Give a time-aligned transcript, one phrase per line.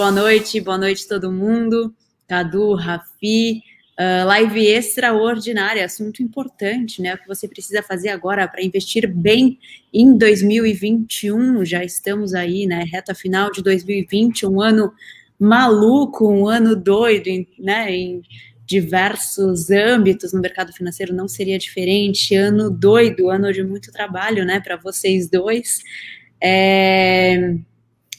[0.00, 1.94] boa noite, boa noite todo mundo.
[2.26, 3.62] Cadu, Rafi,
[3.98, 7.12] uh, live extraordinária, assunto importante, né?
[7.12, 9.58] O que você precisa fazer agora para investir bem
[9.92, 11.66] em 2021.
[11.66, 12.82] Já estamos aí, né?
[12.90, 14.90] Reta final de 2020, um ano
[15.38, 17.94] maluco, um ano doido, né?
[17.94, 18.22] Em
[18.64, 22.34] diversos âmbitos no mercado financeiro não seria diferente.
[22.34, 24.60] Ano doido, ano de muito trabalho, né?
[24.60, 25.82] Para vocês dois.
[26.42, 27.54] É...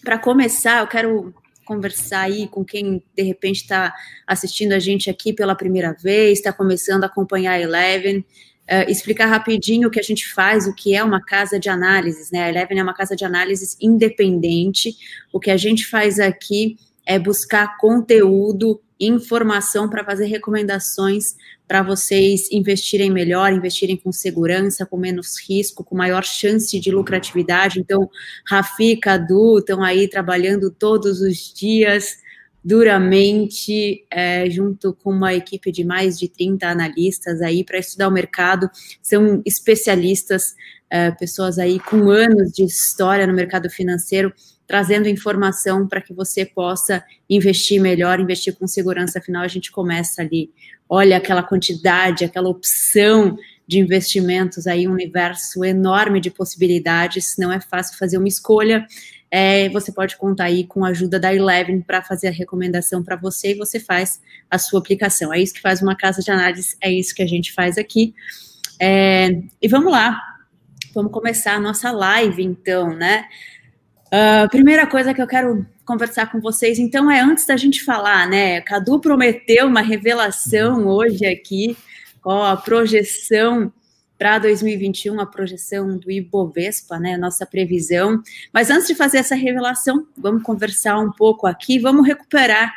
[0.03, 1.33] Para começar, eu quero
[1.71, 3.93] conversar aí com quem de repente está
[4.27, 9.27] assistindo a gente aqui pela primeira vez, está começando a acompanhar a Eleven, uh, explicar
[9.27, 12.43] rapidinho o que a gente faz, o que é uma casa de análises, né?
[12.43, 14.93] A Eleven é uma casa de análises independente.
[15.31, 16.75] O que a gente faz aqui
[17.05, 21.35] é buscar conteúdo, informação para fazer recomendações
[21.67, 27.79] para vocês investirem melhor, investirem com segurança, com menos risco, com maior chance de lucratividade.
[27.79, 28.09] Então,
[28.45, 32.17] Rafi Cadu estão aí trabalhando todos os dias,
[32.63, 38.11] duramente, é, junto com uma equipe de mais de 30 analistas aí para estudar o
[38.11, 38.69] mercado.
[39.01, 40.53] São especialistas,
[40.89, 44.33] é, pessoas aí com anos de história no mercado financeiro
[44.71, 49.19] trazendo informação para que você possa investir melhor, investir com segurança.
[49.19, 50.49] Afinal, a gente começa ali,
[50.87, 57.35] olha aquela quantidade, aquela opção de investimentos aí, um universo enorme de possibilidades.
[57.37, 58.87] Não é fácil fazer uma escolha.
[59.29, 63.17] É, você pode contar aí com a ajuda da Eleven para fazer a recomendação para
[63.17, 65.33] você e você faz a sua aplicação.
[65.33, 68.15] É isso que faz uma casa de análise, é isso que a gente faz aqui.
[68.79, 70.17] É, e vamos lá,
[70.95, 73.25] vamos começar a nossa live então, né?
[74.13, 78.27] Uh, primeira coisa que eu quero conversar com vocês, então, é antes da gente falar,
[78.27, 78.59] né?
[78.59, 81.77] Cadu prometeu uma revelação hoje aqui,
[82.23, 83.71] ó, a projeção
[84.17, 87.15] para 2021, a projeção do Ibovespa, né?
[87.17, 88.21] Nossa previsão.
[88.53, 92.71] Mas antes de fazer essa revelação, vamos conversar um pouco aqui, vamos recuperar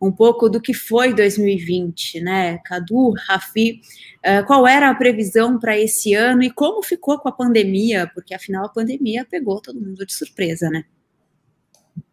[0.00, 2.58] um pouco do que foi 2020, né?
[2.64, 3.82] Cadu, Rafi,
[4.24, 8.10] uh, qual era a previsão para esse ano e como ficou com a pandemia?
[8.14, 10.84] Porque afinal a pandemia pegou todo mundo de surpresa, né?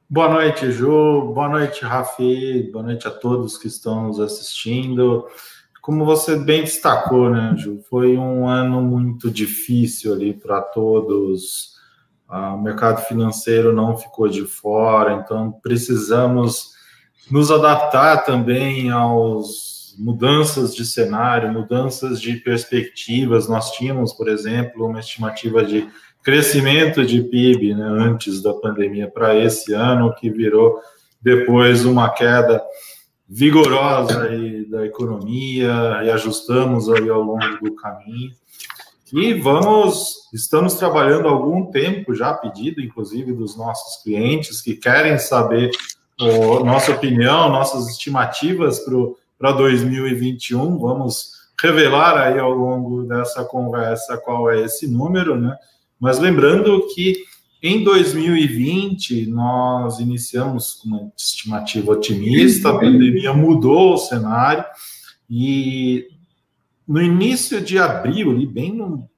[0.09, 1.33] Boa noite, Ju.
[1.33, 2.69] Boa noite, Rafi.
[2.71, 5.25] Boa noite a todos que estão nos assistindo.
[5.81, 7.81] Como você bem destacou, né, Ju?
[7.89, 11.77] Foi um ano muito difícil ali para todos.
[12.29, 16.76] Uh, o mercado financeiro não ficou de fora, então precisamos
[17.29, 23.47] nos adaptar também aos mudanças de cenário, mudanças de perspectivas.
[23.47, 25.87] Nós tínhamos, por exemplo, uma estimativa de
[26.23, 30.79] crescimento de PIB né, antes da pandemia para esse ano, que virou
[31.21, 32.61] depois uma queda
[33.27, 34.29] vigorosa
[34.69, 38.31] da economia e ajustamos aí ao longo do caminho.
[39.11, 45.17] E vamos, estamos trabalhando há algum tempo já, pedido inclusive dos nossos clientes que querem
[45.17, 45.71] saber
[46.19, 48.83] o, nossa opinião, nossas estimativas
[49.37, 50.77] para 2021.
[50.77, 55.55] Vamos revelar aí ao longo dessa conversa qual é esse número, né?
[55.99, 57.23] Mas lembrando que
[57.61, 64.63] em 2020 nós iniciamos com uma estimativa otimista, a pandemia mudou o cenário
[65.29, 66.07] e
[66.87, 69.09] no início de abril, ali, bem no,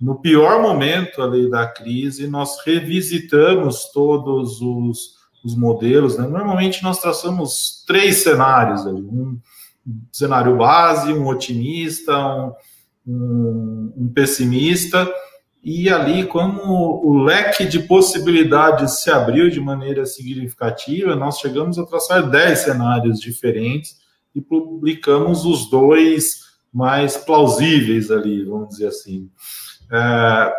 [0.00, 6.26] no pior momento ali da crise, nós revisitamos todos os os modelos, né?
[6.26, 9.38] normalmente nós traçamos três cenários um
[10.10, 12.52] cenário base, um otimista, um,
[13.06, 15.06] um, um pessimista,
[15.62, 16.62] e ali, como
[17.02, 23.18] o leque de possibilidades se abriu de maneira significativa, nós chegamos a traçar dez cenários
[23.18, 23.96] diferentes
[24.34, 26.40] e publicamos os dois
[26.72, 29.30] mais plausíveis ali, vamos dizer assim.
[29.90, 30.52] É,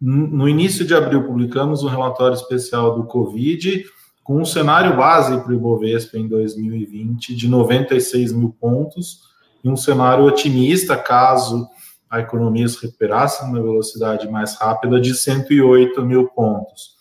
[0.00, 3.84] no início de abril, publicamos um relatório especial do Covid,
[4.22, 9.20] com um cenário base para o Ibovespa em 2020 de 96 mil pontos
[9.64, 11.68] e um cenário otimista, caso
[12.08, 16.96] a economia se recuperasse numa velocidade mais rápida, de 108 mil pontos.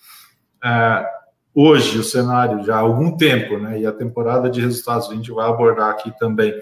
[0.63, 1.05] É,
[1.53, 5.31] hoje, o cenário já há algum tempo, né, e a temporada de resultados a gente
[5.31, 6.53] vai abordar aqui também,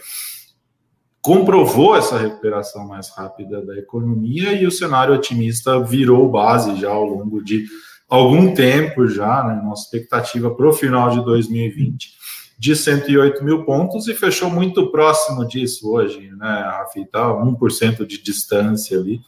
[1.22, 7.04] comprovou essa recuperação mais rápida da economia e o cenário otimista virou base já ao
[7.04, 7.66] longo de
[8.08, 12.18] algum tempo já, né, nossa expectativa para o final de 2020
[12.60, 18.22] de 108 mil pontos e fechou muito próximo disso hoje, né, Rafi, tá 1% de
[18.22, 19.22] distância ali.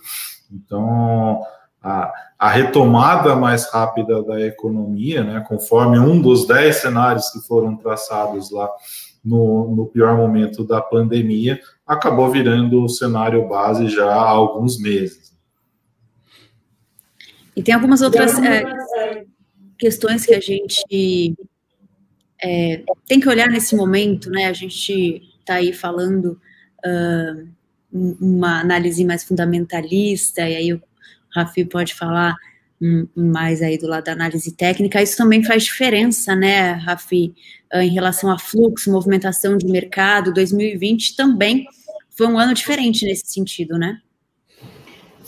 [0.52, 1.42] Então,
[1.82, 7.76] a, a, retomada mais rápida da economia, né, conforme um dos 10 cenários que foram
[7.78, 8.68] traçados lá
[9.24, 15.29] no, no pior momento da pandemia, acabou virando o cenário base já há alguns meses.
[17.60, 18.64] E tem algumas outras é,
[19.78, 21.36] questões que a gente
[22.42, 24.46] é, tem que olhar nesse momento, né?
[24.46, 26.40] A gente está aí falando
[26.86, 27.50] uh,
[27.92, 30.82] uma análise mais fundamentalista, e aí o
[31.36, 32.34] Rafi pode falar
[33.14, 37.36] mais aí do lado da análise técnica, isso também faz diferença, né, Rafi,
[37.74, 41.66] em relação a fluxo, movimentação de mercado, 2020 também
[42.10, 44.00] foi um ano diferente nesse sentido, né?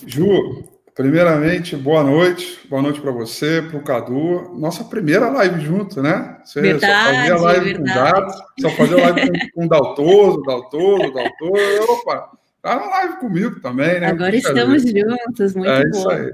[0.08, 0.64] Ju,
[0.96, 6.38] primeiramente, boa noite, boa noite para você, para o Cadu, nossa primeira live junto, né?
[6.44, 7.78] Você verdade, só fazia live verdade.
[7.78, 13.60] com dados, só fazia live com, com Daltoso, Daltoso, Daltoso, opa, tá na live comigo
[13.60, 14.08] também, né?
[14.08, 15.98] Agora estamos juntos, muito é bom.
[15.98, 16.32] Isso aí.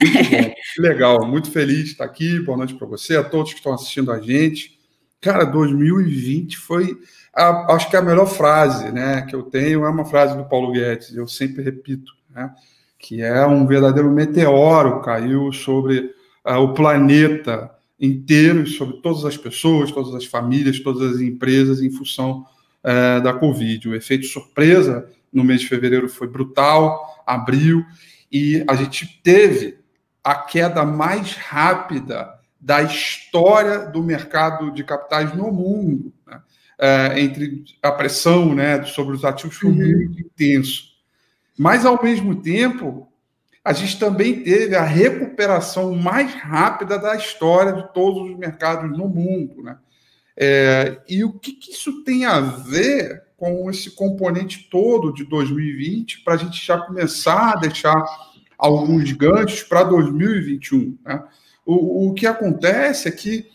[0.00, 2.40] Muito bom, que legal, muito feliz de estar aqui.
[2.40, 4.78] Boa noite para você, a todos que estão assistindo a gente.
[5.20, 6.96] Cara, 2020 foi,
[7.34, 10.72] a, acho que a melhor frase, né, que eu tenho é uma frase do Paulo
[10.72, 11.14] Guedes.
[11.14, 12.50] Eu sempre repito, né,
[12.98, 16.12] que é um verdadeiro meteoro caiu sobre
[16.44, 21.90] uh, o planeta inteiro, sobre todas as pessoas, todas as famílias, todas as empresas em
[21.90, 22.44] função
[22.84, 23.88] uh, da Covid.
[23.88, 27.84] O efeito surpresa no mês de fevereiro foi brutal, abril,
[28.30, 29.78] e a gente teve
[30.22, 36.12] a queda mais rápida da história do mercado de capitais no mundo.
[36.26, 36.40] Né?
[36.80, 39.76] É, entre a pressão né, sobre os ativos foi uhum.
[39.76, 40.87] muito intenso.
[41.58, 43.08] Mas, ao mesmo tempo,
[43.64, 49.08] a gente também teve a recuperação mais rápida da história de todos os mercados no
[49.08, 49.62] mundo.
[49.62, 49.76] Né?
[50.36, 56.20] É, e o que, que isso tem a ver com esse componente todo de 2020
[56.20, 57.94] para a gente já começar a deixar
[58.56, 60.96] alguns ganchos para 2021.
[61.04, 61.22] Né?
[61.66, 63.50] O, o que acontece é que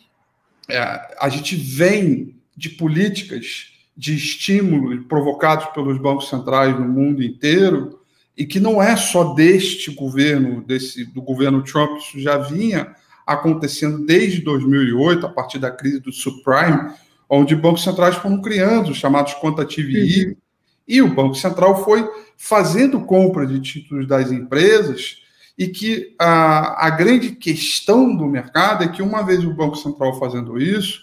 [0.70, 0.78] é,
[1.20, 8.00] a gente vem de políticas de estímulo provocados pelos bancos centrais no mundo inteiro
[8.36, 12.96] e que não é só deste governo, desse do governo Trump, isso já vinha
[13.26, 16.92] acontecendo desde 2008, a partir da crise do subprime,
[17.30, 20.36] onde bancos centrais foram criando os chamados quantitative easing, uhum.
[20.88, 22.08] e o Banco Central foi
[22.38, 25.22] fazendo compra de títulos das empresas
[25.58, 30.20] e que a, a grande questão do mercado é que uma vez o Banco Central
[30.20, 31.00] fazendo isso,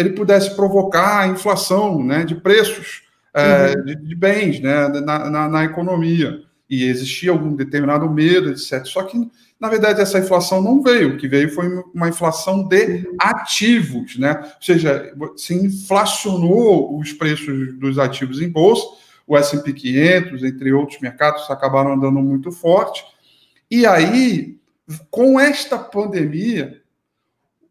[0.00, 3.02] ele pudesse provocar a inflação né, de preços
[3.34, 3.84] é, uhum.
[3.84, 6.42] de, de, bens né, na, na, na, economia.
[6.68, 8.84] E existia algum determinado medo, etc.
[8.84, 9.18] Só que,
[9.58, 11.14] na verdade, essa inflação não veio.
[11.14, 13.16] O que veio foi uma inflação de uhum.
[13.20, 14.16] ativos.
[14.18, 14.36] Né?
[14.36, 18.86] Ou seja, se inflacionou os preços dos ativos em bolsa,
[19.26, 23.04] o S&P 500, entre outros mercados, acabaram andando muito forte.
[23.70, 24.58] E aí,
[25.10, 26.79] com esta pandemia,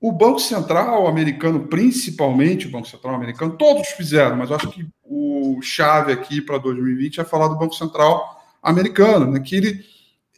[0.01, 5.59] o Banco Central americano, principalmente o Banco Central americano, todos fizeram, mas acho que o
[5.61, 9.83] chave aqui para 2020 é falar do Banco Central americano, né, que ele,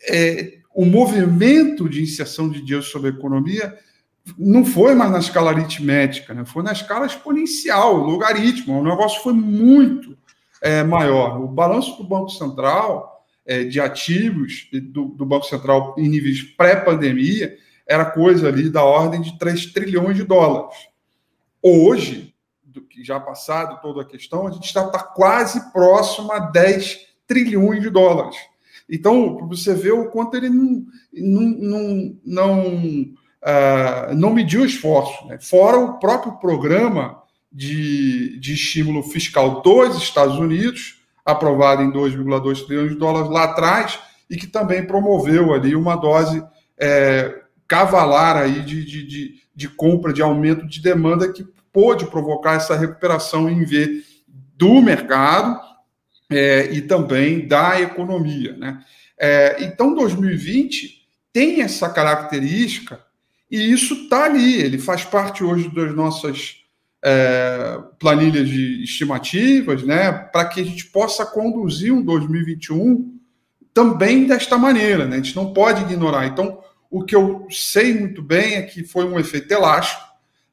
[0.07, 3.77] é, o movimento de inserção de dinheiro sobre a economia
[4.37, 9.33] não foi mais na escala aritmética, né, foi na escala exponencial, logaritmo, o negócio foi
[9.33, 10.17] muito
[10.61, 11.41] é, maior.
[11.41, 17.57] O balanço do Banco Central é, de ativos do, do, Banco Central em níveis pré-pandemia
[17.91, 20.77] era coisa ali da ordem de 3 trilhões de dólares.
[21.61, 22.33] Hoje,
[22.63, 26.99] do que já passado toda a questão, a gente está tá quase próximo a 10
[27.27, 28.37] trilhões de dólares.
[28.89, 35.27] Então, você vê o quanto ele não, não, não, não, uh, não mediu esforço.
[35.27, 35.37] Né?
[35.39, 37.21] Fora o próprio programa
[37.51, 43.99] de, de estímulo fiscal dos Estados Unidos, aprovado em 2,2 trilhões de dólares lá atrás,
[44.29, 46.41] e que também promoveu ali uma dose
[46.79, 47.41] é,
[47.71, 52.75] cavalar aí de, de, de, de, compra, de aumento de demanda que pôde provocar essa
[52.75, 54.03] recuperação em V
[54.57, 55.57] do mercado
[56.29, 58.57] é, e também da economia.
[58.57, 58.83] Né?
[59.17, 62.99] É, então, 2020 tem essa característica
[63.49, 66.57] e isso está ali, ele faz parte hoje das nossas
[67.01, 73.17] é, planilhas de estimativas, né, para que a gente possa conduzir um 2021
[73.73, 75.15] também desta maneira, né?
[75.15, 76.27] A gente não pode ignorar.
[76.27, 80.03] Então, o que eu sei muito bem é que foi um efeito elástico,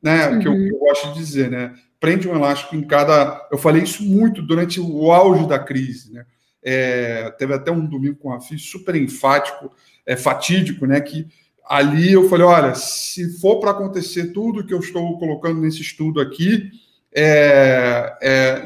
[0.00, 0.28] né?
[0.28, 0.38] Uhum.
[0.38, 1.74] Que, eu, que eu gosto de dizer, né?
[1.98, 3.48] Prende um elástico em cada.
[3.50, 6.24] Eu falei isso muito durante o auge da crise, né?
[6.62, 9.72] É, teve até um domingo com a FI super enfático,
[10.06, 11.00] é, fatídico, né?
[11.00, 11.26] Que
[11.68, 16.20] ali eu falei: olha, se for para acontecer tudo que eu estou colocando nesse estudo
[16.20, 16.70] aqui,
[17.12, 18.64] é, é,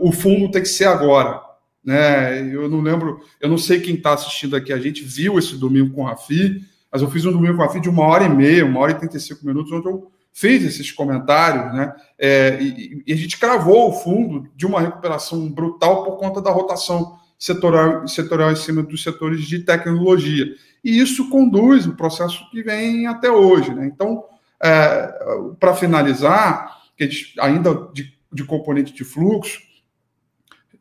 [0.00, 1.40] o fundo tem que ser agora.
[1.84, 2.52] Né?
[2.52, 5.94] Eu não lembro, eu não sei quem está assistindo aqui, a gente viu esse domingo
[5.94, 8.28] com a Rafi, mas eu fiz um domingo com a Rafi de uma hora e
[8.28, 11.94] meia, uma hora e 35 minutos, onde eu fiz esses comentários, né?
[12.18, 16.50] É, e, e, a gente cravou o fundo de uma recuperação brutal por conta da
[16.50, 20.46] rotação setorial, setorial em cima dos setores de tecnologia
[20.84, 23.74] e isso conduz o processo que vem até hoje.
[23.74, 23.86] Né?
[23.86, 24.24] Então,
[24.62, 25.12] é,
[25.58, 26.80] para finalizar,
[27.40, 29.60] ainda de, de componente de fluxo.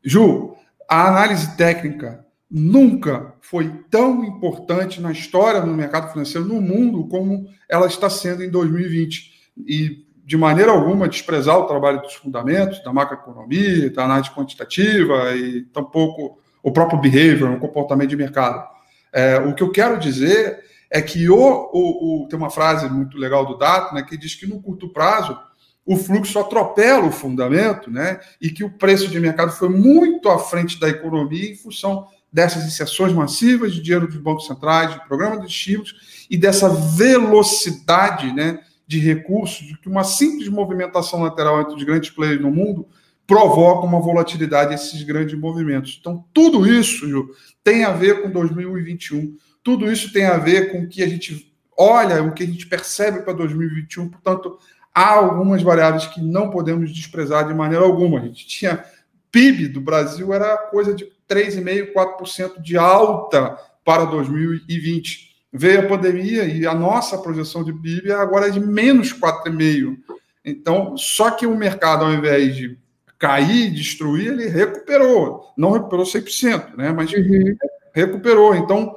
[0.03, 0.55] Ju,
[0.87, 7.47] a análise técnica nunca foi tão importante na história do mercado financeiro no mundo como
[7.69, 9.33] ela está sendo em 2020.
[9.65, 15.63] E, de maneira alguma, desprezar o trabalho dos fundamentos, da macroeconomia, da análise quantitativa e
[15.65, 18.67] tampouco o próprio behavior, o comportamento de mercado.
[19.13, 23.17] É, o que eu quero dizer é que o, o, o, tem uma frase muito
[23.17, 25.37] legal do Dato, né, que diz que no curto prazo
[25.85, 30.39] o fluxo atropela o fundamento, né, e que o preço de mercado foi muito à
[30.39, 35.39] frente da economia em função dessas inserções massivas de dinheiro dos bancos centrais, de programa
[35.39, 41.75] de estímulos e dessa velocidade, né, de recursos, de que uma simples movimentação lateral entre
[41.75, 42.85] os grandes players no mundo
[43.25, 45.97] provoca uma volatilidade desses grandes movimentos.
[45.97, 47.29] Então, tudo isso Ju,
[47.63, 51.55] tem a ver com 2021, tudo isso tem a ver com o que a gente
[51.77, 54.09] olha, o que a gente percebe para 2021.
[54.09, 54.59] Portanto,
[54.93, 58.19] há algumas variáveis que não podemos desprezar de maneira alguma.
[58.19, 58.83] A gente tinha
[59.31, 65.35] PIB do Brasil era coisa de 3,5%, 4% de alta para 2020.
[65.51, 69.97] Veio a pandemia e a nossa projeção de PIB agora é de menos 4,5%.
[70.43, 72.77] Então, só que o mercado, ao invés de
[73.17, 75.53] cair, destruir, ele recuperou.
[75.57, 76.91] Não recuperou 100%, né?
[76.91, 77.55] mas uhum.
[77.93, 78.53] recuperou.
[78.53, 78.95] Então,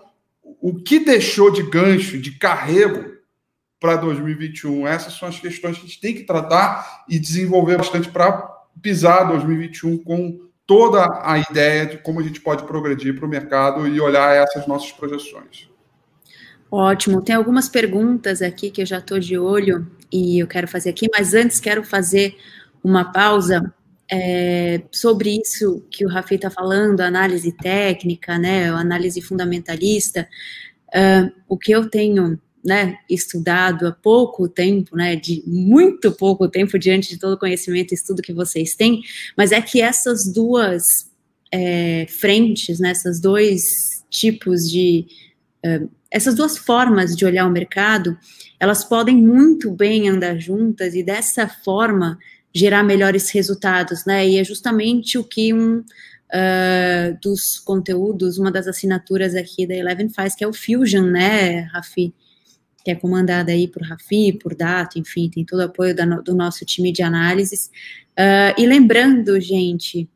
[0.61, 3.17] o que deixou de gancho, de carrego
[3.81, 4.87] para 2021?
[4.87, 8.33] Essas são as questões que a gente tem que tratar e desenvolver bastante para
[8.83, 13.89] pisar 2021 com toda a ideia de como a gente pode progredir para o mercado
[13.89, 15.67] e olhar essas nossas projeções.
[16.71, 17.23] Ótimo.
[17.23, 21.09] Tem algumas perguntas aqui que eu já estou de olho e eu quero fazer aqui,
[21.11, 22.37] mas antes quero fazer
[22.85, 23.75] uma pausa
[24.13, 30.29] é, sobre isso que o Rafi está falando, análise técnica, né, análise fundamentalista,
[30.89, 36.79] uh, o que eu tenho né, estudado há pouco tempo, né, de muito pouco tempo
[36.79, 39.03] diante de todo o conhecimento e estudo que vocês têm,
[39.37, 41.11] mas é que essas duas
[41.53, 45.07] é, frentes, né, esses dois tipos de,
[45.65, 48.19] uh, essas duas formas de olhar o mercado,
[48.59, 52.19] elas podem muito bem andar juntas e dessa forma
[52.55, 54.27] gerar melhores resultados, né?
[54.27, 60.09] E é justamente o que um uh, dos conteúdos, uma das assinaturas aqui da Eleven
[60.09, 62.13] faz, que é o Fusion, né, Rafi?
[62.85, 66.35] Que é comandada aí por Rafi, por Dato, enfim, tem todo o apoio da, do
[66.35, 67.71] nosso time de análises.
[68.19, 70.09] Uh, e lembrando, gente,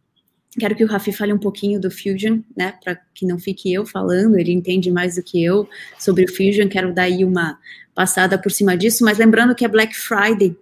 [0.58, 3.86] quero que o Rafi fale um pouquinho do Fusion, né, para que não fique eu
[3.86, 7.58] falando, ele entende mais do que eu sobre o Fusion, quero dar aí uma
[7.94, 10.56] passada por cima disso, mas lembrando que é Black Friday,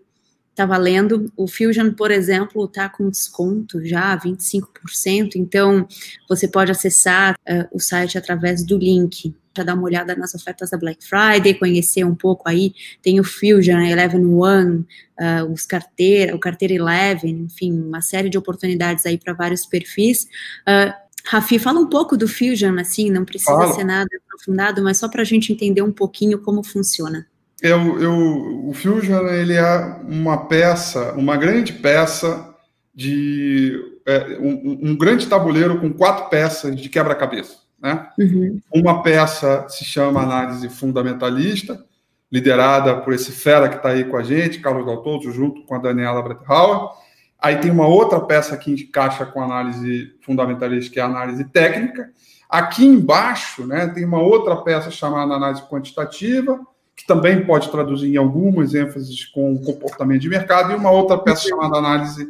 [0.51, 1.33] está valendo.
[1.37, 5.37] O Fusion, por exemplo, está com desconto já, 25%.
[5.37, 5.87] Então,
[6.29, 10.71] você pode acessar uh, o site através do link para dar uma olhada nas ofertas
[10.71, 12.73] da Black Friday, conhecer um poupouco aí.
[13.03, 14.87] Tem o Fusion, a Eleven One,
[15.19, 20.25] uh, os carteira, o carteira Eleven, enfim, uma série de oportunidades aí para vários perfis.
[20.69, 20.93] Uh,
[21.27, 23.75] Rafi, fala um pouco do Fusion, assim, não precisa Fala.
[23.75, 27.27] ser nada aprofundado, mas só para a gente entender um pouquinho como funciona
[27.63, 32.55] eu, eu, o Fusion ele é uma peça, uma grande peça
[32.95, 37.59] de é, um, um, grande tabuleiro com quatro peças de quebra-cabeça.
[37.81, 38.09] Né?
[38.19, 38.61] Uhum.
[38.75, 41.83] Uma peça se chama análise fundamentalista,
[42.31, 45.79] liderada por esse fera que está aí com a gente, Carlos Daltoso, junto com a
[45.79, 46.91] Daniela Bretthauer.
[47.39, 52.11] Aí tem uma outra peça que encaixa com análise fundamentalista, que é a análise técnica.
[52.49, 56.61] Aqui embaixo né, tem uma outra peça chamada análise quantitativa,
[56.95, 61.17] que também pode traduzir em algumas ênfases com o comportamento de mercado, e uma outra
[61.17, 62.29] peça chamada análise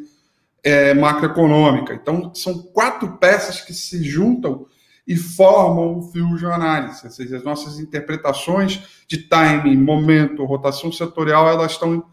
[0.62, 1.94] é, macroeconômica.
[1.94, 4.66] Então, são quatro peças que se juntam
[5.10, 11.48] e formam o Fusion Análise, ou seja, as nossas interpretações de timing, momento, rotação setorial,
[11.48, 12.04] elas estão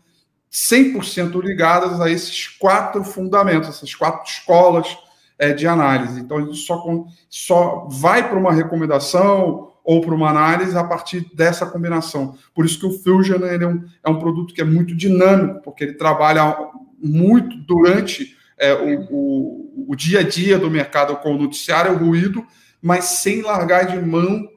[0.51, 4.97] 100% ligadas a esses quatro fundamentos, essas quatro escolas
[5.37, 6.19] é, de análise.
[6.19, 6.83] Então, a gente só,
[7.29, 12.35] só vai para uma recomendação ou para uma análise a partir dessa combinação.
[12.51, 15.83] Por isso que o Fusion é, um, é um produto que é muito dinâmico, porque
[15.83, 16.57] ele trabalha
[16.99, 21.97] muito durante é, o, o, o, dia a dia do mercado com o noticiário, o
[21.97, 22.43] ruído,
[22.81, 24.47] mas sem largar de mão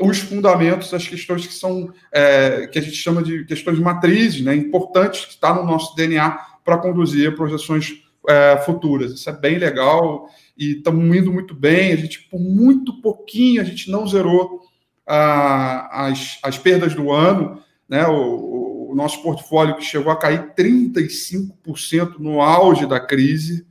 [0.00, 4.54] os fundamentos, as questões que são é, que a gente chama de questões matrizes, né,
[4.54, 6.30] importantes, que está no nosso DNA
[6.64, 9.12] para conduzir projeções é, futuras.
[9.12, 11.92] Isso é bem legal e estamos indo muito bem.
[11.92, 14.60] A gente, por muito pouquinho, a gente não zerou
[15.06, 18.06] as, as perdas do ano, né?
[18.06, 23.64] O, o, nosso portfólio que chegou a cair 35% no auge da crise,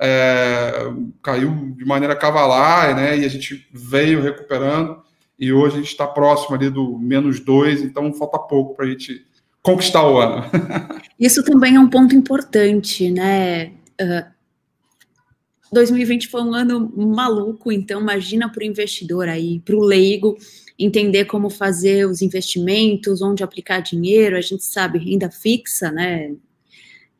[0.00, 3.18] é, caiu de maneira cavalar, né?
[3.18, 5.02] E a gente veio recuperando
[5.38, 8.88] e hoje a gente está próximo ali do menos dois, então falta pouco para a
[8.88, 9.24] gente
[9.62, 10.44] conquistar o ano.
[11.18, 13.72] Isso também é um ponto importante, né?
[14.00, 14.38] Uh,
[15.72, 20.36] 2020 foi um ano maluco, então imagina para o investidor aí, para o leigo,
[20.78, 26.34] entender como fazer os investimentos, onde aplicar dinheiro, a gente sabe, renda fixa, né?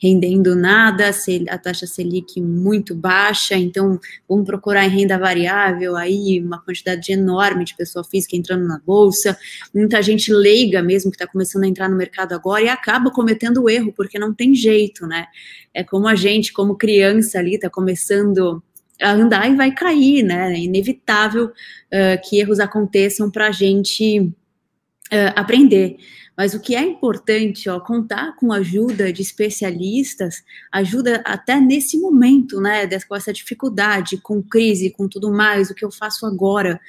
[0.00, 1.10] Rendendo nada,
[1.48, 7.64] a taxa Selic muito baixa, então vamos procurar em renda variável, aí uma quantidade enorme
[7.64, 9.36] de pessoa física entrando na bolsa,
[9.74, 13.62] muita gente leiga mesmo que está começando a entrar no mercado agora e acaba cometendo
[13.62, 15.26] o erro, porque não tem jeito, né?
[15.74, 18.62] É como a gente, como criança ali, está começando
[19.00, 20.52] a andar e vai cair, né?
[20.52, 25.96] É inevitável uh, que erros aconteçam para a gente uh, aprender.
[26.38, 32.60] Mas o que é importante, ó, contar com ajuda de especialistas ajuda até nesse momento,
[32.60, 36.80] né, com essa dificuldade, com crise, com tudo mais, o que eu faço agora.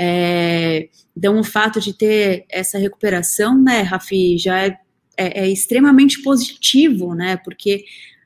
[0.00, 4.78] É, então, o fato de ter essa recuperação, né, Rafi, já é,
[5.18, 7.84] é, é extremamente positivo, né, porque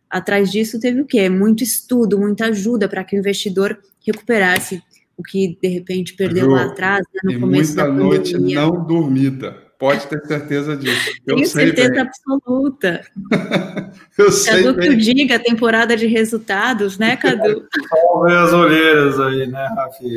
[0.09, 1.29] atrás disso teve o quê?
[1.29, 4.81] Muito estudo, muita ajuda para que o investidor recuperasse
[5.17, 8.87] o que de repente perdeu Ju, lá atrás, né, no começo muita da noite não
[8.87, 9.68] dormida.
[9.79, 11.11] Pode ter certeza disso.
[11.25, 12.01] Eu Tenho certeza bem.
[12.01, 13.07] absoluta.
[14.19, 14.89] eu sei Cadu bem.
[14.89, 17.65] que o diga, temporada de resultados, né, Cadu?
[17.89, 20.17] Salve as olheiras aí, né, Rafi?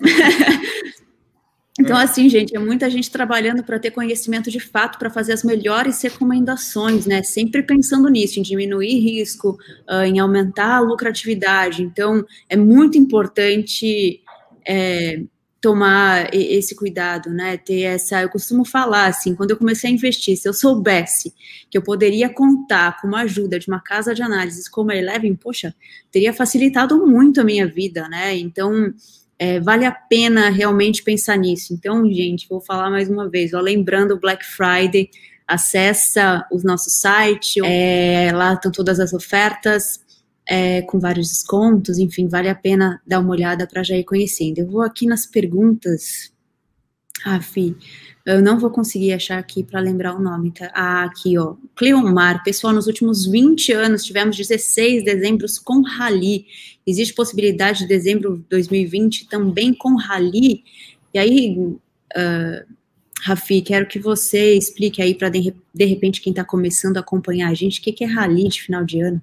[1.76, 5.42] Então, assim, gente, é muita gente trabalhando para ter conhecimento de fato, para fazer as
[5.42, 7.20] melhores recomendações, né?
[7.24, 9.58] Sempre pensando nisso, em diminuir risco,
[9.90, 11.82] uh, em aumentar a lucratividade.
[11.82, 14.22] Então, é muito importante
[14.64, 15.20] é,
[15.64, 17.56] tomar esse cuidado, né?
[17.56, 21.32] Ter essa, eu costumo falar assim, quando eu comecei a investir, se eu soubesse
[21.70, 25.34] que eu poderia contar com uma ajuda de uma casa de análises como a Eleven,
[25.34, 25.74] poxa,
[26.12, 28.36] teria facilitado muito a minha vida, né?
[28.36, 28.92] Então,
[29.38, 31.72] é, vale a pena realmente pensar nisso.
[31.72, 35.08] Então, gente, vou falar mais uma vez, ó, lembrando Black Friday,
[35.48, 40.03] acessa o nosso site, é, lá estão todas as ofertas,
[40.48, 44.58] é, com vários descontos, enfim, vale a pena dar uma olhada para já ir conhecendo.
[44.58, 46.32] Eu vou aqui nas perguntas.
[47.24, 47.74] Ah, Fi,
[48.26, 50.70] eu não vou conseguir achar aqui para lembrar o nome, tá?
[50.74, 51.56] Ah, aqui, ó.
[51.74, 56.46] Cleomar, pessoal, nos últimos 20 anos tivemos 16 dezembros com Rally.
[56.86, 60.64] Existe possibilidade de dezembro de 2020 também com Rally?
[61.12, 62.74] E aí, uh,
[63.22, 67.54] Rafi, quero que você explique aí para de, repente quem está começando a acompanhar a
[67.54, 69.22] gente, o que, que é Rally de final de ano?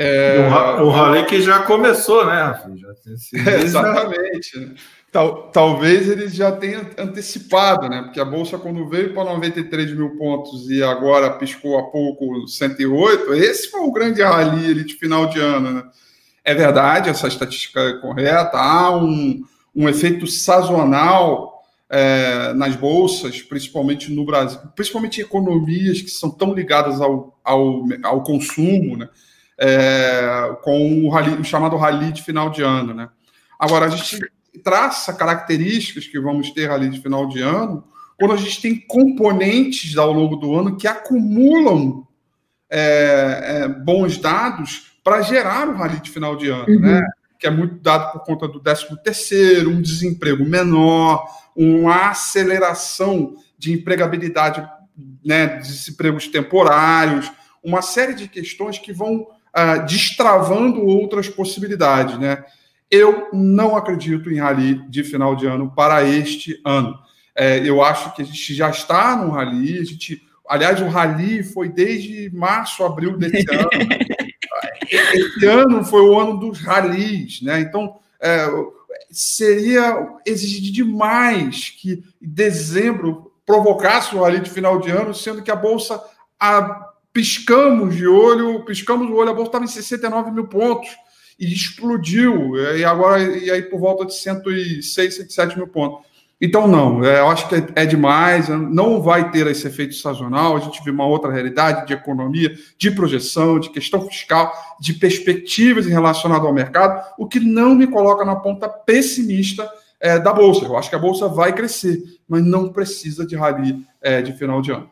[0.00, 0.48] É...
[0.80, 2.56] O, rally que já começou, né?
[2.76, 4.76] Já exatamente.
[5.10, 8.02] Tal, talvez ele já tenha antecipado, né?
[8.02, 13.34] Porque a Bolsa, quando veio para 93 mil pontos e agora piscou há pouco 108,
[13.34, 15.82] esse foi o grande rally de final de ano, né?
[16.44, 18.56] É verdade, essa estatística é correta.
[18.56, 19.42] Há um,
[19.74, 27.00] um efeito sazonal é, nas bolsas, principalmente no Brasil, principalmente economias que são tão ligadas
[27.00, 29.08] ao, ao, ao consumo, né?
[29.58, 32.94] É, com o, rally, o chamado rally de final de ano.
[32.94, 33.08] Né?
[33.58, 34.18] Agora, a gente
[34.62, 37.84] traça características que vamos ter rally de final de ano
[38.18, 42.06] quando a gente tem componentes ao longo do ano que acumulam
[42.68, 46.80] é, é, bons dados para gerar o rally de final de ano, uhum.
[46.80, 47.06] né?
[47.38, 53.72] Que é muito dado por conta do 13 terceiro, um desemprego menor, uma aceleração de
[53.72, 54.68] empregabilidade,
[55.24, 57.30] né, desempregos temporários,
[57.62, 62.44] uma série de questões que vão uh, destravando outras possibilidades, né?
[62.90, 66.98] Eu não acredito em rally de final de ano para este ano.
[67.34, 69.78] É, eu acho que a gente já está no rally.
[69.78, 73.68] A gente, aliás, o rally foi desde março, abril desse ano.
[74.90, 77.60] Esse ano foi o ano dos rallies, né?
[77.60, 78.48] Então, é,
[79.10, 85.50] seria exigir demais que em dezembro provocasse o rally de final de ano, sendo que
[85.50, 86.02] a bolsa
[86.40, 90.90] a, piscamos de olho, piscamos o olho, a bolsa estava em 69 mil pontos
[91.38, 96.08] e explodiu, e agora e aí por volta de 106, 107 mil pontos.
[96.40, 100.56] Então, não, é, eu acho que é, é, demais, não vai ter esse efeito sazonal,
[100.56, 105.86] a gente vê uma outra realidade de economia, de projeção, de questão fiscal, de perspectivas
[105.86, 109.68] relacionadas ao mercado, o que não me coloca na ponta pessimista
[109.98, 110.64] é, da Bolsa.
[110.64, 114.62] Eu acho que a Bolsa vai crescer, mas não precisa de rally é, de final
[114.62, 114.88] de ano.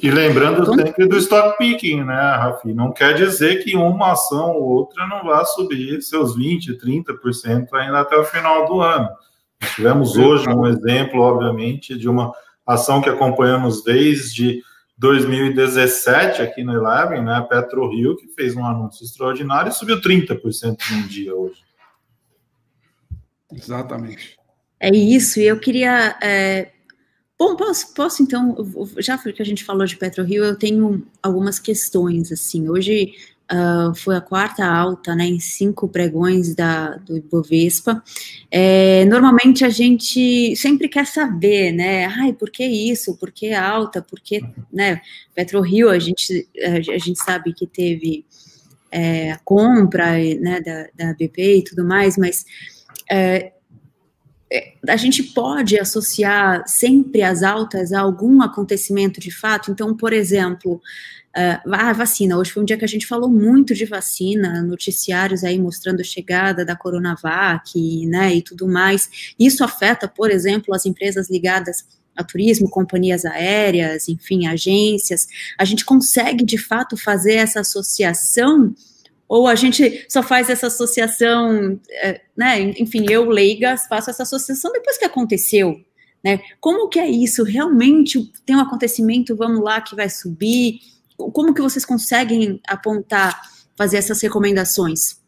[0.00, 2.72] E lembrando então, sempre do stock picking, né, Rafi?
[2.72, 8.00] Não quer dizer que uma ação ou outra não vá subir seus 20%, 30% ainda
[8.00, 9.08] até o final do ano.
[9.60, 12.32] Nós tivemos hoje um exemplo, obviamente, de uma
[12.64, 14.62] ação que acompanhamos desde
[14.98, 17.44] 2017 aqui no Eleven, né?
[17.50, 21.64] PetroRio, que fez um anúncio extraordinário e subiu 30% em um dia hoje.
[23.52, 24.38] Exatamente.
[24.78, 26.70] É isso, e eu queria é
[27.38, 28.56] Bom, posso, posso então,
[28.98, 33.14] já que a gente falou de PetroRio, eu tenho algumas questões, assim, hoje
[33.52, 38.02] uh, foi a quarta alta, né, em cinco pregões da, do Ibovespa,
[38.50, 44.02] é, normalmente a gente sempre quer saber, né, ai, por que isso, por que alta,
[44.02, 45.00] por que, né,
[45.32, 48.26] PetroRio, a gente, a gente sabe que teve
[48.90, 52.44] é, a compra, né, da, da BP e tudo mais, mas...
[53.08, 53.52] É,
[54.86, 59.70] a gente pode associar sempre as altas a algum acontecimento de fato.
[59.70, 60.80] Então, por exemplo,
[61.36, 62.36] uh, a vacina.
[62.38, 66.04] Hoje foi um dia que a gente falou muito de vacina, noticiários aí mostrando a
[66.04, 69.34] chegada da Coronavac, né, e tudo mais.
[69.38, 71.84] Isso afeta, por exemplo, as empresas ligadas
[72.16, 75.28] a turismo, companhias aéreas, enfim, agências.
[75.56, 78.74] A gente consegue de fato fazer essa associação
[79.28, 82.60] ou a gente só faz essa associação, é, né?
[82.78, 85.78] Enfim, eu, leigas, faço essa associação depois que aconteceu,
[86.24, 86.40] né?
[86.60, 87.44] Como que é isso?
[87.44, 90.80] Realmente tem um acontecimento, vamos lá, que vai subir?
[91.16, 93.38] Como que vocês conseguem apontar,
[93.76, 95.18] fazer essas recomendações?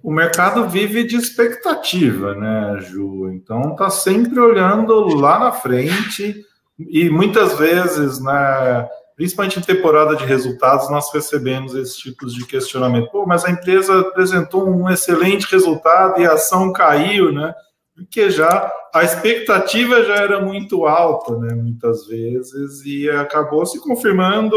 [0.00, 3.32] O mercado vive de expectativa, né, Ju?
[3.32, 6.44] Então tá sempre olhando lá na frente
[6.78, 13.10] e muitas vezes, né, principalmente em temporada de resultados, nós recebemos esses tipos de questionamento.
[13.10, 17.52] Pô, mas a empresa apresentou um excelente resultado e a ação caiu, né?
[17.96, 21.52] Porque já a expectativa já era muito alta, né?
[21.52, 24.56] Muitas vezes, e acabou se confirmando,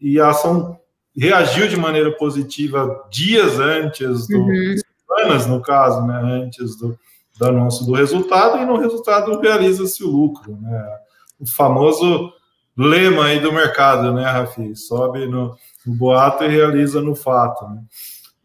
[0.00, 0.80] e a ação
[1.14, 4.38] reagiu de maneira positiva dias antes do.
[4.38, 4.76] Uhum.
[5.06, 6.42] semanas, no caso, né?
[6.42, 6.98] Antes do,
[7.38, 10.88] do anúncio do resultado, e no resultado realiza-se o lucro, né?
[11.38, 12.32] O famoso
[12.76, 14.74] lema aí do mercado, né, Rafi?
[14.76, 15.56] Sobe no,
[15.86, 17.66] no boato e realiza no fato.
[17.68, 17.82] Né?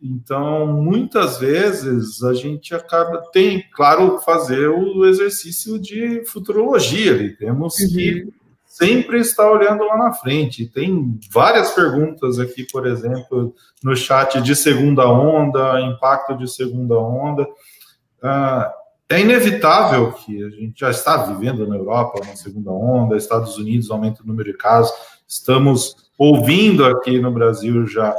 [0.02, 7.36] Então, muitas vezes a gente acaba, tem, claro, fazer o exercício de futurologia ali.
[7.36, 7.88] Temos uhum.
[7.90, 8.28] que
[8.66, 10.68] sempre estar olhando lá na frente.
[10.68, 17.48] Tem várias perguntas aqui, por exemplo, no chat de segunda onda, impacto de segunda onda.
[18.22, 18.72] Ah,
[19.10, 23.92] é inevitável que a gente já está vivendo na Europa uma segunda onda, Estados Unidos
[23.92, 24.92] aumenta o número de casos,
[25.28, 28.16] estamos ouvindo aqui no Brasil já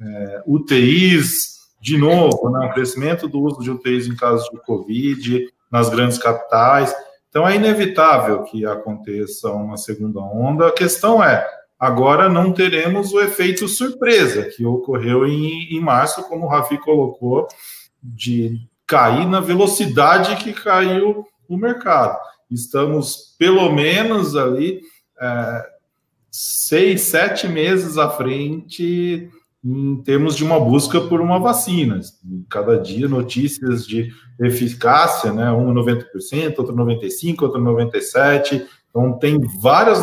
[0.00, 5.46] é, UTIs de novo, né, o crescimento do uso de UTIs em casos de Covid
[5.70, 6.94] nas grandes capitais.
[7.28, 10.68] Então é inevitável que aconteça uma segunda onda.
[10.68, 11.46] A questão é,
[11.78, 17.46] agora não teremos o efeito surpresa que ocorreu em, em março, como o Rafi colocou,
[18.02, 22.18] de cair na velocidade que caiu o mercado.
[22.50, 24.80] Estamos pelo menos ali
[25.20, 25.66] é,
[26.28, 29.30] seis, sete meses à frente
[29.64, 32.00] em termos de uma busca por uma vacina.
[32.48, 35.52] Cada dia notícias de eficácia, né?
[35.52, 38.66] Um 90%, outro 95%, outro 97%.
[38.88, 40.00] Então tem várias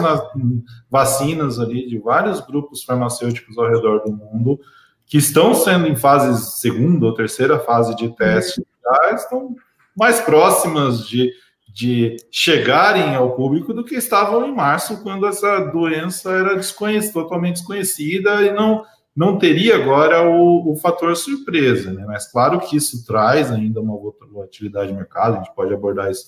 [0.89, 4.57] vacinas ali de vários grupos farmacêuticos ao redor do mundo
[5.05, 8.65] que estão sendo em fase segunda ou terceira fase de teste
[9.13, 9.55] estão
[9.97, 11.31] mais próximas de,
[11.73, 17.55] de chegarem ao público do que estavam em março, quando essa doença era desconhecida, totalmente
[17.55, 18.83] desconhecida e não,
[19.15, 21.91] não teria agora o, o fator surpresa.
[21.91, 22.03] Né?
[22.05, 23.97] Mas claro que isso traz ainda uma
[24.31, 26.27] volatilidade de mercado, a gente pode abordar isso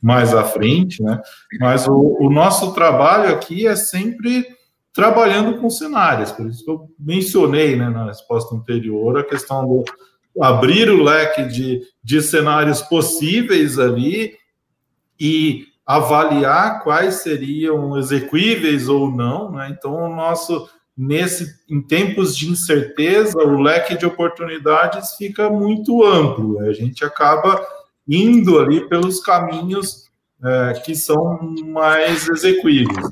[0.00, 1.20] mais à frente, né?
[1.58, 4.46] Mas o, o nosso trabalho aqui é sempre
[4.92, 9.84] trabalhando com cenários, por isso eu mencionei né, na resposta anterior a questão do,
[10.40, 14.34] abrir o leque de, de cenários possíveis ali
[15.18, 19.74] e avaliar quais seriam execuíveis ou não, né?
[19.76, 26.60] Então, o nosso nesse em tempos de incerteza, o leque de oportunidades fica muito amplo.
[26.60, 27.64] A gente acaba
[28.06, 30.08] indo ali pelos caminhos
[30.42, 33.06] é, que são mais execuíveis.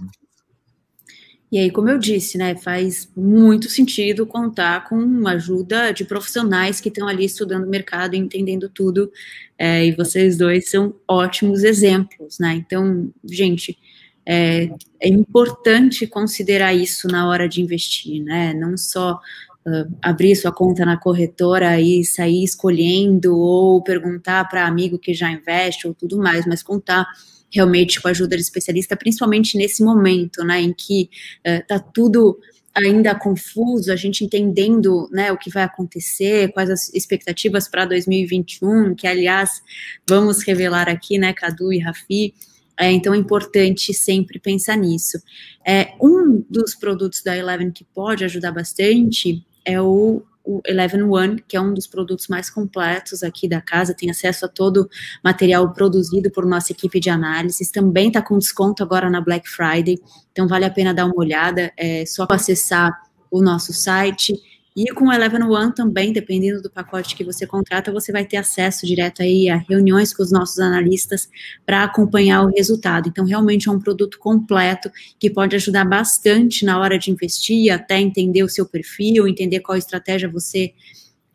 [1.50, 6.80] E aí, como eu disse, né, faz muito sentido contar com uma ajuda de profissionais
[6.80, 9.12] que estão ali estudando o mercado e entendendo tudo.
[9.56, 12.54] É, e vocês dois são ótimos exemplos, né?
[12.54, 13.78] Então, gente,
[14.26, 14.68] é,
[15.00, 18.52] é importante considerar isso na hora de investir, né?
[18.52, 19.20] Não só
[19.64, 25.30] uh, abrir sua conta na corretora e sair escolhendo ou perguntar para amigo que já
[25.30, 27.06] investe ou tudo mais, mas contar
[27.52, 31.09] realmente com a ajuda de especialista, principalmente nesse momento, né, em que
[31.44, 32.38] está uh, tudo
[32.74, 38.94] ainda confuso, a gente entendendo, né, o que vai acontecer, quais as expectativas para 2021,
[38.94, 39.62] que, aliás,
[40.06, 42.35] vamos revelar aqui, né, Cadu e Rafi,
[42.78, 45.18] é, então é importante sempre pensar nisso.
[45.66, 51.42] É, um dos produtos da Eleven que pode ajudar bastante é o o Eleven One,
[51.46, 54.88] que é um dos produtos mais completos aqui da casa, tem acesso a todo
[55.22, 59.98] material produzido por nossa equipe de análises, também está com desconto agora na Black Friday,
[60.30, 62.96] então vale a pena dar uma olhada, é só acessar
[63.30, 64.35] o nosso site
[64.77, 68.37] e com o Eleven One também, dependendo do pacote que você contrata, você vai ter
[68.37, 71.31] acesso direto aí a reuniões com os nossos analistas
[71.65, 73.09] para acompanhar o resultado.
[73.09, 77.99] Então, realmente é um produto completo que pode ajudar bastante na hora de investir, até
[77.99, 80.75] entender o seu perfil, entender qual estratégia você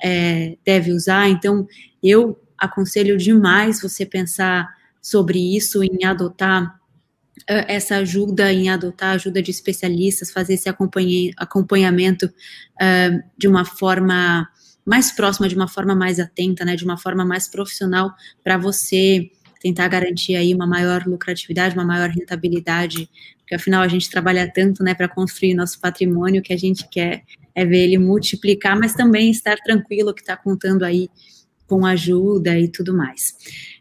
[0.03, 1.27] é, deve usar.
[1.27, 1.67] Então,
[2.03, 4.69] eu aconselho demais você pensar
[5.01, 6.79] sobre isso, em adotar
[7.47, 14.47] essa ajuda em adotar ajuda de especialistas, fazer esse acompanhamento uh, de uma forma
[14.85, 18.11] mais próxima, de uma forma mais atenta, né, de uma forma mais profissional,
[18.43, 19.29] para você
[19.61, 23.07] tentar garantir aí uma maior lucratividade, uma maior rentabilidade,
[23.39, 27.23] porque afinal a gente trabalha tanto, né, para construir nosso patrimônio, que a gente quer
[27.53, 31.09] é ver ele multiplicar, mas também estar tranquilo que está contando aí
[31.71, 33.33] com ajuda e tudo mais.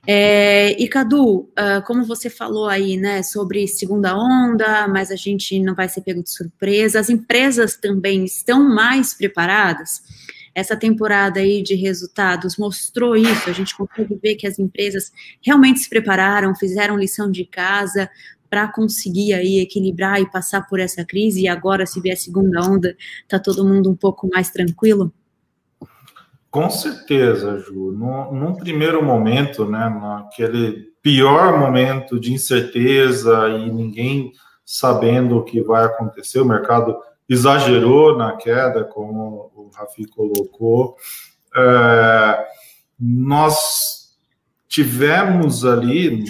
[0.07, 5.59] É, e Cadu, uh, como você falou aí, né, sobre segunda onda, mas a gente
[5.59, 10.03] não vai ser pego de surpresa, as empresas também estão mais preparadas?
[10.55, 15.11] Essa temporada aí de resultados mostrou isso, a gente consegue ver que as empresas
[15.45, 18.09] realmente se prepararam, fizeram lição de casa
[18.49, 22.97] para conseguir aí equilibrar e passar por essa crise, e agora, se vier segunda onda,
[23.27, 25.13] tá todo mundo um pouco mais tranquilo?
[26.51, 27.93] Com certeza, Ju.
[27.93, 34.33] No, num primeiro momento, né, naquele pior momento de incerteza e ninguém
[34.65, 36.97] sabendo o que vai acontecer, o mercado
[37.29, 40.97] exagerou na queda, como o Rafi colocou.
[41.57, 42.47] É,
[42.99, 44.11] nós
[44.69, 46.25] tivemos ali,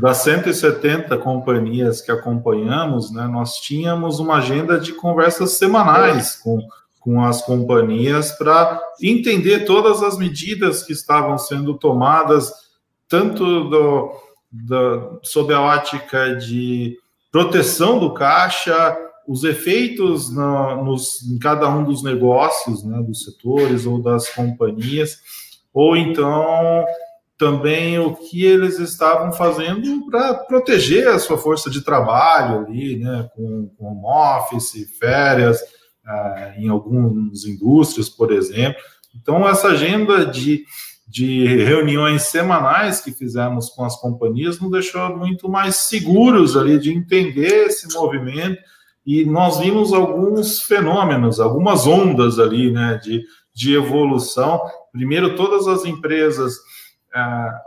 [0.00, 6.58] das 170 companhias que acompanhamos, né, nós tínhamos uma agenda de conversas semanais com
[7.02, 12.52] com as companhias para entender todas as medidas que estavam sendo tomadas,
[13.08, 14.12] tanto do,
[14.50, 16.96] do, sob a ótica de
[17.30, 23.84] proteção do caixa, os efeitos no, nos, em cada um dos negócios, né, dos setores
[23.84, 25.18] ou das companhias,
[25.74, 26.84] ou então
[27.36, 33.28] também o que eles estavam fazendo para proteger a sua força de trabalho ali, né,
[33.34, 35.60] com, com home office, férias,
[36.04, 38.80] ah, em algumas indústrias, por exemplo.
[39.14, 40.64] Então, essa agenda de,
[41.06, 46.92] de reuniões semanais que fizemos com as companhias nos deixou muito mais seguros ali de
[46.92, 48.58] entender esse movimento
[49.04, 54.60] e nós vimos alguns fenômenos, algumas ondas ali, né, de, de evolução.
[54.92, 56.54] Primeiro, todas as empresas
[57.14, 57.60] ah,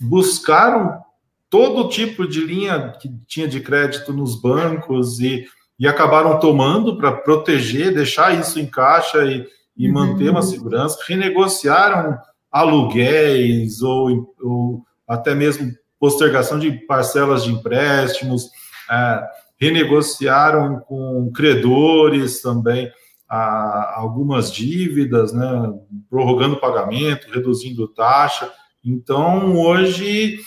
[0.00, 1.00] buscaram
[1.48, 5.46] todo tipo de linha que tinha de crédito nos bancos e
[5.80, 9.94] e acabaram tomando para proteger, deixar isso em caixa e, e uhum.
[9.94, 12.18] manter uma segurança, renegociaram
[12.52, 18.50] aluguéis ou, ou, até mesmo postergação de parcelas de empréstimos,
[18.90, 19.22] é,
[19.58, 22.92] renegociaram com credores também
[23.26, 25.72] a, algumas dívidas, né,
[26.10, 28.52] prorrogando pagamento, reduzindo taxa.
[28.84, 30.40] Então, hoje,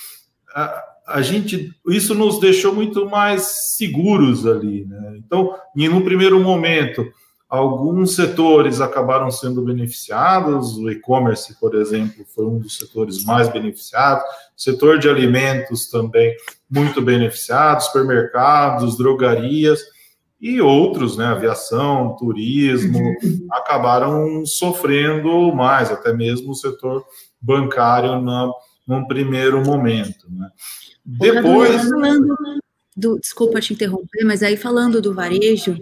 [1.08, 5.16] a gente isso nos deixou muito mais seguros ali, né?
[5.18, 7.06] Então, em um primeiro momento,
[7.50, 14.24] alguns setores acabaram sendo beneficiados, o e-commerce, por exemplo, foi um dos setores mais beneficiados,
[14.58, 16.36] o setor de alimentos também
[16.70, 19.82] muito beneficiado, supermercados, drogarias
[20.42, 23.16] e outros, né, aviação, turismo,
[23.52, 27.06] acabaram sofrendo mais, até mesmo o setor
[27.40, 28.50] bancário na,
[28.88, 30.50] num primeiro momento, né?
[31.06, 31.90] Depois.
[31.90, 32.36] Falando
[32.96, 35.76] do, desculpa te interromper, mas aí falando do varejo,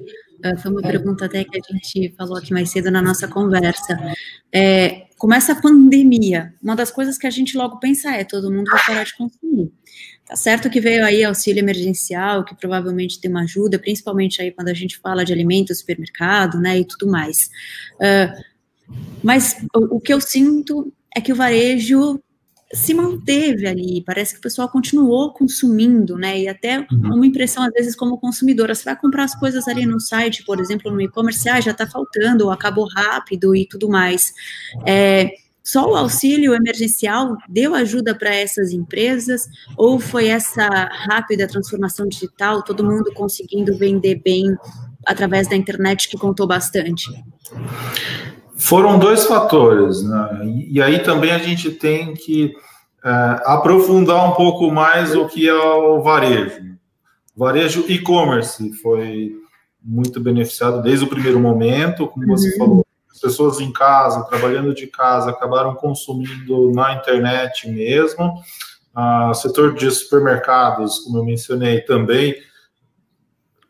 [0.44, 4.00] eh, foi uma pergunta até que a gente falou aqui mais cedo na nossa conversa.
[4.52, 8.70] É, começa a pandemia, uma das coisas que a gente logo pensa é todo mundo
[8.72, 9.72] vai parar de consumir.
[10.26, 14.70] Tá certo que veio aí auxílio emergencial, que provavelmente tem uma ajuda, principalmente aí quando
[14.70, 17.50] a gente fala de alimentos, supermercado, né, e tudo mais.
[17.96, 18.42] Uh,
[19.22, 22.22] mas o, o que eu sinto é que o varejo
[22.74, 26.40] se manteve ali, parece que o pessoal continuou consumindo, né?
[26.40, 27.16] E até uhum.
[27.16, 30.60] uma impressão, às vezes, como consumidora, você vai comprar as coisas ali no site, por
[30.60, 34.34] exemplo, no e-commerce, ah, já está faltando, ou acabou rápido e tudo mais.
[34.86, 35.32] É,
[35.64, 42.64] só o auxílio emergencial deu ajuda para essas empresas, ou foi essa rápida transformação digital,
[42.64, 44.56] todo mundo conseguindo vender bem
[45.06, 47.10] através da internet que contou bastante?
[48.62, 50.44] Foram dois fatores, né?
[50.70, 52.54] E, aí também a gente tem que
[53.04, 53.10] é,
[53.44, 56.62] aprofundar um pouco mais o que é o varejo.
[57.36, 59.32] O varejo e-commerce foi
[59.84, 62.58] muito beneficiado desde o primeiro momento, como você uhum.
[62.60, 68.36] falou, as pessoas em casa, trabalhando de casa, acabaram consumindo na internet mesmo.
[68.96, 72.36] O setor de supermercados, como eu mencionei também,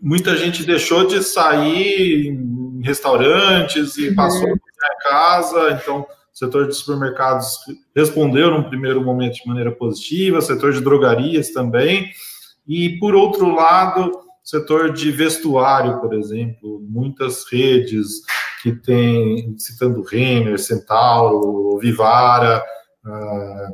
[0.02, 4.16] muita gente deixou de sair em restaurantes e uhum.
[4.16, 7.58] passou para casa, então setor de supermercados
[7.96, 12.10] respondeu num primeiro momento de maneira positiva, setor de drogarias também,
[12.68, 14.12] e por outro lado,
[14.44, 18.22] setor de vestuário, por exemplo, muitas redes
[18.64, 22.64] que tem, citando Renner, Centauro, Vivara,
[23.06, 23.74] uh,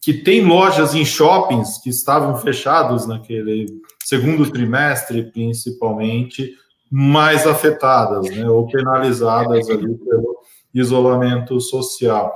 [0.00, 3.66] que tem lojas em shoppings que estavam fechados naquele
[4.04, 6.54] segundo trimestre, principalmente,
[6.90, 10.38] mais afetadas, né, ou penalizadas ali pelo
[10.74, 12.34] isolamento social.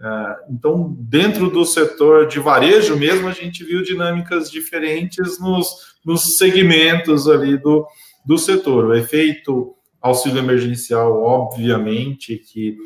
[0.00, 6.36] É, então, dentro do setor de varejo mesmo, a gente viu dinâmicas diferentes nos, nos
[6.36, 7.86] segmentos ali do,
[8.24, 8.86] do setor.
[8.86, 12.76] O efeito auxílio emergencial, obviamente, que,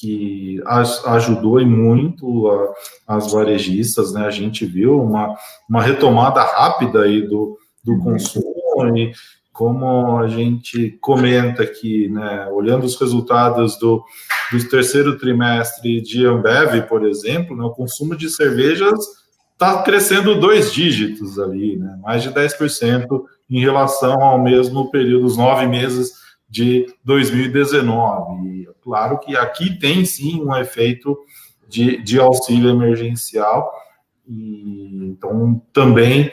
[0.00, 0.60] que
[1.06, 2.50] ajudou e muito
[3.06, 4.26] a, as varejistas, né?
[4.26, 5.36] A gente viu uma,
[5.70, 9.12] uma retomada rápida aí do, do consumo e
[9.56, 14.04] como a gente comenta aqui, né, olhando os resultados do,
[14.52, 19.00] do terceiro trimestre de Ambev, por exemplo, né, o consumo de cervejas
[19.54, 23.06] está crescendo dois dígitos ali, né, mais de 10%
[23.48, 26.10] em relação ao mesmo período, os nove meses
[26.46, 28.46] de 2019.
[28.46, 31.16] E claro que aqui tem sim um efeito
[31.66, 33.72] de, de auxílio emergencial,
[34.28, 36.30] e, então também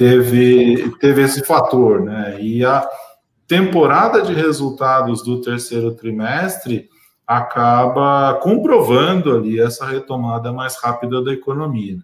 [0.00, 2.40] teve, teve esse fator, né?
[2.40, 2.88] E a
[3.46, 6.88] temporada de resultados do terceiro trimestre
[7.26, 11.98] acaba comprovando ali essa retomada mais rápida da economia.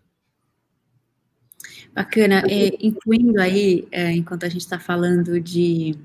[1.95, 5.97] Bacana, é, incluindo aí, é, enquanto a gente está falando de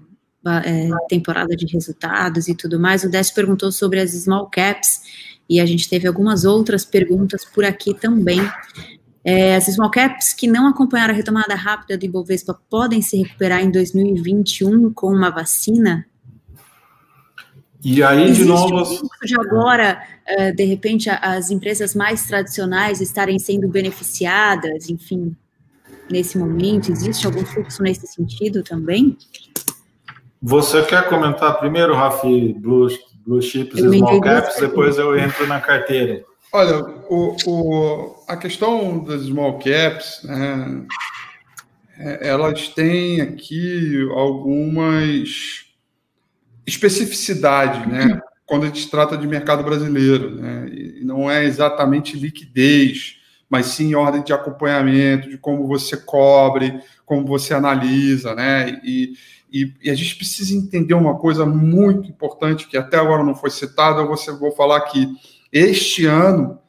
[0.63, 5.01] é, temporada de resultados e tudo mais, o Décio perguntou sobre as small caps,
[5.49, 8.39] e a gente teve algumas outras perguntas por aqui também.
[9.23, 13.61] É, as small caps que não acompanharam a retomada rápida do Ibovespa podem se recuperar
[13.61, 16.05] em 2021 com uma vacina?
[17.83, 18.79] E aí, Existe de novo.
[18.81, 25.35] Um de agora, uh, de repente, as empresas mais tradicionais estarem sendo beneficiadas, enfim,
[26.09, 26.91] nesse momento?
[26.91, 29.17] Existe algum fluxo nesse sentido também?
[30.41, 32.87] Você quer comentar primeiro, Rafi, Blue,
[33.25, 36.23] Blue Chips e Small Caps, depois eu entro na carteira.
[36.53, 40.85] Olha, o, o, a questão das small caps, né,
[41.97, 45.65] é, elas têm aqui algumas
[46.67, 48.19] especificidades, né?
[48.45, 50.67] Quando a gente trata de mercado brasileiro, né?
[50.69, 53.17] E não é exatamente liquidez,
[53.49, 58.81] mas sim ordem de acompanhamento, de como você cobre, como você analisa, né?
[58.83, 59.13] E,
[59.51, 63.49] e, e, a gente precisa entender uma coisa muito importante que até agora não foi
[63.51, 65.07] citada, eu vou, vou falar aqui
[65.51, 66.59] este ano,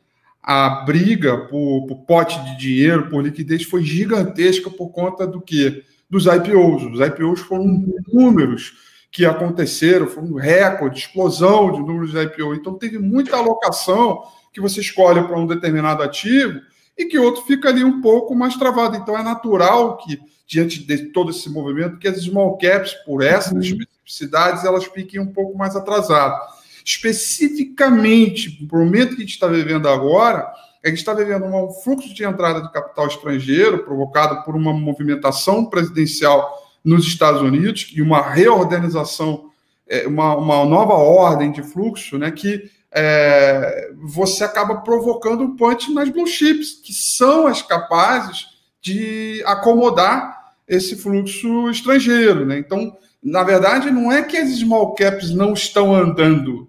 [0.43, 5.85] a briga por, por, pote de dinheiro, por liquidez, foi gigantesca por conta do quê?
[6.11, 6.83] Dos IPOs.
[6.85, 8.73] Os IPOs foram números
[9.11, 12.55] que aconteceram, foi um recorde, explosão de números de IPO.
[12.55, 16.61] Então, teve muita alocação que você escolhe para um determinado ativo
[16.99, 18.97] e que outro fica ali um pouco mais travado.
[18.97, 23.53] Então, é natural que, diante de todo esse movimento, que as small caps, por essas
[23.53, 23.61] uhum.
[23.61, 26.62] especificidades, elas fiquem um pouco mais atrasadas.
[26.85, 30.51] Especificamente, para o momento que a gente está vivendo agora,
[30.85, 35.65] a gente está vivendo um fluxo de entrada de capital estrangeiro provocado por uma movimentação
[35.67, 39.51] presidencial nos Estados Unidos e uma reorganização,
[39.89, 45.93] é, uma, uma nova ordem de fluxo, né, que é, você acaba provocando um punch
[45.93, 48.47] nas blue chips, que são as capazes
[48.81, 52.45] de acomodar esse fluxo estrangeiro.
[52.45, 52.59] Né?
[52.59, 56.69] Então, na verdade, não é que as small caps não estão andando,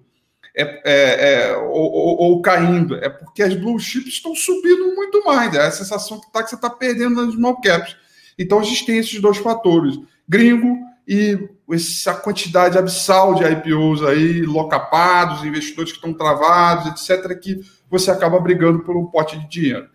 [0.55, 5.23] é, é, é ou, ou, ou, caindo, é porque as blue chips estão subindo muito
[5.25, 5.53] mais.
[5.55, 7.95] É a sensação que, tá, que você está perdendo nas small caps.
[8.37, 14.41] Então a gente tem esses dois fatores: gringo e essa quantidade abissal de IPOs aí,
[14.41, 19.87] locapados, investidores que estão travados, etc., que você acaba brigando por um pote de dinheiro.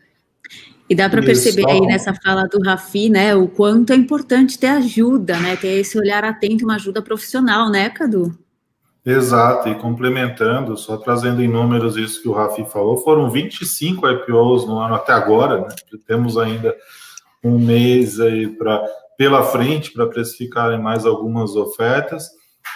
[0.89, 4.69] E dá para perceber aí nessa fala do Rafi, né, o quanto é importante ter
[4.69, 8.37] ajuda, né, ter esse olhar atento, uma ajuda profissional, né, Cadu?
[9.11, 14.67] Exato, e complementando, só trazendo em números isso que o Rafi falou, foram 25 IPOs
[14.67, 15.69] no ano até agora, né?
[16.07, 16.77] Temos ainda
[17.43, 18.85] um mês aí para
[19.17, 22.29] pela frente para precificarem mais algumas ofertas,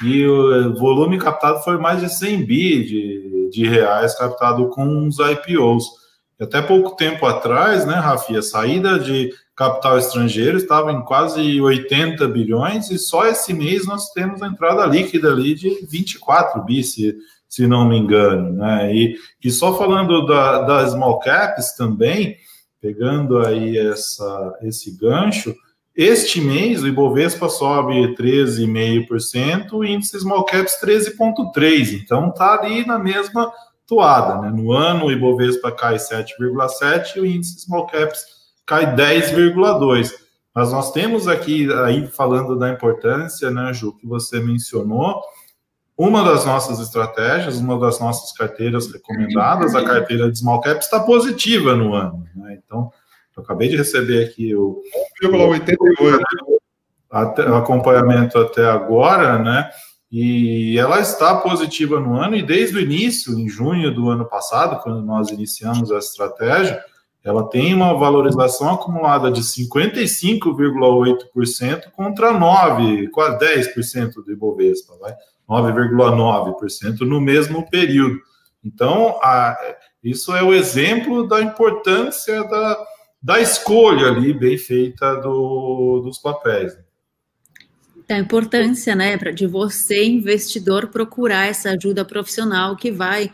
[0.03, 5.19] e o volume captado foi mais de 100 bi de, de reais captado com os
[5.19, 5.85] IPOs.
[6.41, 9.31] Até pouco tempo atrás, né, Rafi, a saída de
[9.63, 14.85] capital estrangeiro estava em quase 80 bilhões e só esse mês nós temos a entrada
[14.87, 17.15] líquida ali de 24 bi, se,
[17.49, 18.53] se não me engano.
[18.55, 18.93] Né?
[18.93, 22.37] E, e só falando da, da small caps também,
[22.81, 25.55] pegando aí essa, esse gancho,
[25.95, 32.01] este mês o Ibovespa sobe 13,5%, o índice small caps 13,3%.
[32.03, 33.53] Então está ali na mesma
[33.87, 34.41] toada.
[34.41, 34.51] Né?
[34.51, 40.11] No ano o Ibovespa cai 7,7% e o índice small caps cai 10,2.
[40.55, 45.23] Mas nós temos aqui, aí falando da importância, né, Ju, que você mencionou,
[45.97, 51.01] uma das nossas estratégias, uma das nossas carteiras recomendadas, a carteira de small cap, está
[51.01, 52.27] positiva no ano.
[52.35, 52.59] Né?
[52.65, 52.91] Então,
[53.37, 54.83] eu acabei de receber aqui o,
[55.23, 56.21] 1,88
[57.51, 59.71] o acompanhamento até agora, né?
[60.11, 64.83] E ela está positiva no ano, e desde o início, em junho do ano passado,
[64.83, 66.83] quando nós iniciamos a estratégia,
[67.25, 75.15] ela tem uma valorização acumulada de 55,8% contra 9, quase 10% do Ibovespa, vai
[75.49, 78.21] 9,9% no mesmo período.
[78.65, 79.57] Então, a,
[80.03, 82.85] isso é o exemplo da importância da,
[83.23, 86.77] da escolha ali bem feita do, dos papéis
[88.13, 93.33] a importância, né, de você, investidor, procurar essa ajuda profissional que vai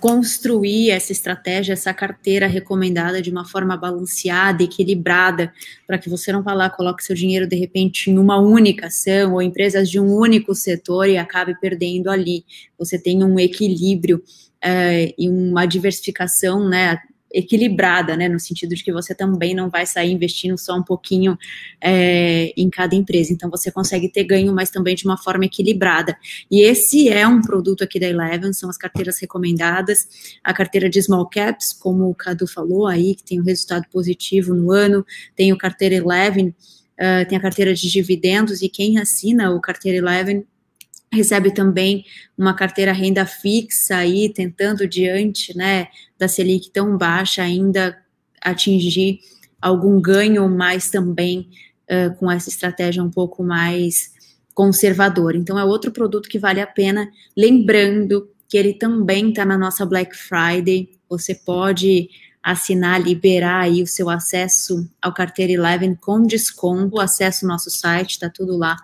[0.00, 5.52] construir essa estratégia, essa carteira recomendada de uma forma balanceada, equilibrada,
[5.86, 9.34] para que você não vá lá, coloque seu dinheiro de repente em uma única ação
[9.34, 12.44] ou empresas de um único setor e acabe perdendo ali.
[12.78, 14.22] Você tem um equilíbrio
[14.62, 16.98] é, e uma diversificação, né,
[17.36, 21.36] equilibrada, né, no sentido de que você também não vai sair investindo só um pouquinho
[21.78, 23.30] é, em cada empresa.
[23.30, 26.16] Então você consegue ter ganho, mas também de uma forma equilibrada.
[26.50, 30.08] E esse é um produto aqui da Eleven, são as carteiras recomendadas,
[30.42, 34.54] a carteira de small caps, como o Cadu falou aí, que tem um resultado positivo
[34.54, 39.50] no ano, tem o carteira Eleven, uh, tem a carteira de dividendos, e quem assina
[39.50, 40.46] o carteira Eleven
[41.16, 42.04] recebe também
[42.36, 45.88] uma carteira renda fixa aí, tentando diante, né,
[46.18, 47.96] da Selic tão baixa ainda
[48.40, 49.20] atingir
[49.60, 51.48] algum ganho, mas também
[51.90, 54.14] uh, com essa estratégia um pouco mais
[54.54, 55.36] conservadora.
[55.36, 59.84] Então é outro produto que vale a pena, lembrando que ele também está na nossa
[59.84, 60.90] Black Friday.
[61.08, 62.08] Você pode
[62.42, 67.00] assinar, liberar aí o seu acesso ao carteira Eleven com desconto.
[67.00, 68.76] Acesse o nosso site, está tudo lá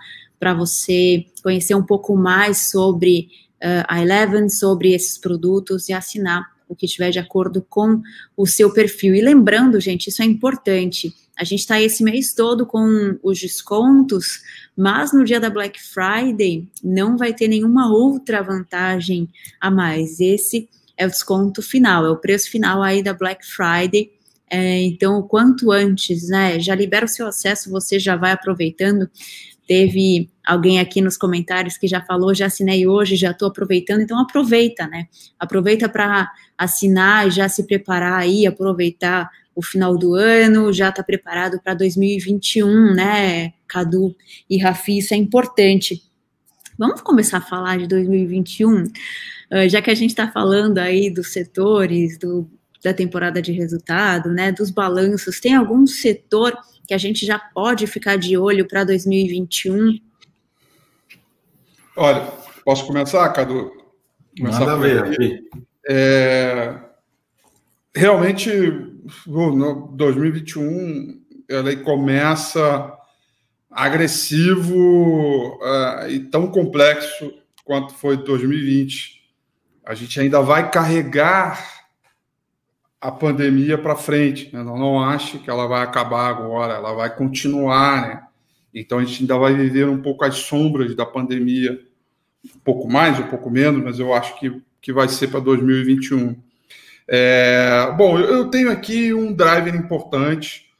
[0.42, 3.28] para você conhecer um pouco mais sobre
[3.62, 8.02] uh, a Eleven, sobre esses produtos e assinar o que estiver de acordo com
[8.36, 9.14] o seu perfil.
[9.14, 11.14] E lembrando, gente, isso é importante.
[11.38, 14.42] A gente está esse mês todo com os descontos,
[14.76, 19.28] mas no dia da Black Friday não vai ter nenhuma outra vantagem
[19.60, 20.18] a mais.
[20.18, 24.10] Esse é o desconto final, é o preço final aí da Black Friday.
[24.50, 26.58] É, então, o quanto antes, né?
[26.58, 29.08] Já libera o seu acesso, você já vai aproveitando.
[29.68, 34.18] Teve alguém aqui nos comentários que já falou, já assinei hoje, já estou aproveitando, então
[34.18, 35.06] aproveita, né?
[35.38, 41.02] Aproveita para assinar e já se preparar aí, aproveitar o final do ano, já está
[41.02, 44.16] preparado para 2021, né, Cadu
[44.48, 46.02] e Rafi, isso é importante.
[46.78, 48.84] Vamos começar a falar de 2021,
[49.50, 52.48] ah, já que a gente está falando aí dos setores, do,
[52.82, 57.86] da temporada de resultado, né, dos balanços, tem algum setor que a gente já pode
[57.86, 59.98] ficar de olho para 2021?
[61.96, 62.20] Olha,
[62.64, 63.70] posso começar, Cadu?
[64.38, 65.42] Começar Manda ver.
[65.88, 66.78] É,
[67.94, 68.50] realmente,
[69.26, 72.96] no 2021, ela começa
[73.70, 77.32] agressivo uh, e tão complexo
[77.64, 79.22] quanto foi 2020.
[79.84, 81.82] A gente ainda vai carregar
[83.00, 84.50] a pandemia para frente.
[84.52, 84.62] Né?
[84.62, 88.08] Não, não acho que ela vai acabar agora, ela vai continuar.
[88.08, 88.22] Né?
[88.74, 91.80] Então a gente ainda vai viver um pouco as sombras da pandemia,
[92.44, 96.36] um pouco mais, um pouco menos, mas eu acho que, que vai ser para 2021.
[97.06, 100.70] É, bom, eu tenho aqui um driver importante,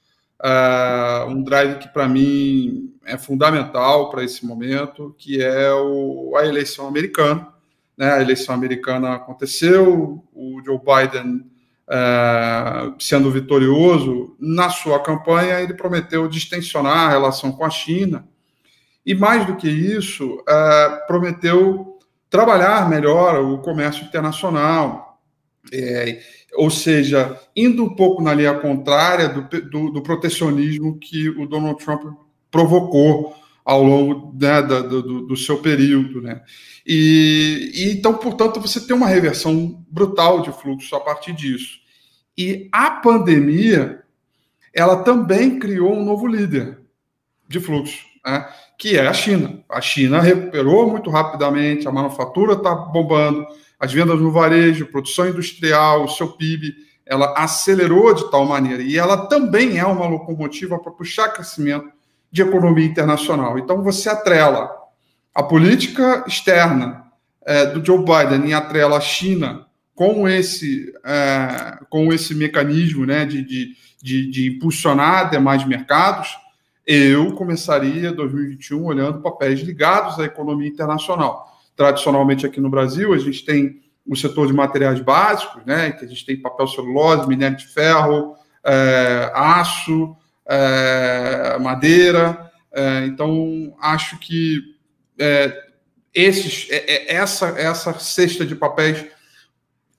[0.40, 6.46] uh, um drive que para mim é fundamental para esse momento, que é o, a
[6.46, 7.48] eleição americana.
[7.96, 8.10] Né?
[8.10, 11.51] A eleição americana aconteceu, o Joe Biden
[11.90, 18.26] é, sendo vitorioso na sua campanha, ele prometeu distensionar a relação com a China.
[19.04, 21.98] E mais do que isso, é, prometeu
[22.30, 25.20] trabalhar melhor o comércio internacional.
[25.72, 26.20] É,
[26.54, 31.82] ou seja, indo um pouco na linha contrária do, do, do protecionismo que o Donald
[31.82, 32.02] Trump
[32.50, 36.20] provocou ao longo né, do, do, do, seu período.
[36.20, 36.42] Né?
[36.86, 41.80] E, e, então, portanto, você tem uma reversão brutal de fluxo a partir disso.
[42.36, 44.02] E a pandemia
[44.74, 46.80] ela também criou um novo líder
[47.46, 48.48] de fluxo, né?
[48.78, 49.62] que é a China.
[49.68, 53.46] A China recuperou muito rapidamente, a manufatura está bombando,
[53.78, 58.82] as vendas no varejo, produção industrial, o seu PIB, ela acelerou de tal maneira.
[58.82, 61.92] E ela também é uma locomotiva para puxar crescimento
[62.32, 63.58] de economia internacional.
[63.58, 64.70] Então, você atrela
[65.34, 67.04] a política externa
[67.44, 73.26] é, do Joe Biden e atrela a China com esse, é, com esse mecanismo né,
[73.26, 76.30] de, de, de, de impulsionar demais mercados,
[76.86, 81.46] eu começaria 2021 olhando papéis ligados à economia internacional.
[81.76, 86.08] Tradicionalmente aqui no Brasil, a gente tem o setor de materiais básicos, né, que a
[86.08, 90.16] gente tem papel celulose, minério de ferro, é, aço,
[90.46, 92.50] é, madeira.
[92.72, 94.60] É, então, acho que
[95.18, 95.64] é,
[96.14, 99.04] esses, é, é, essa, essa cesta de papéis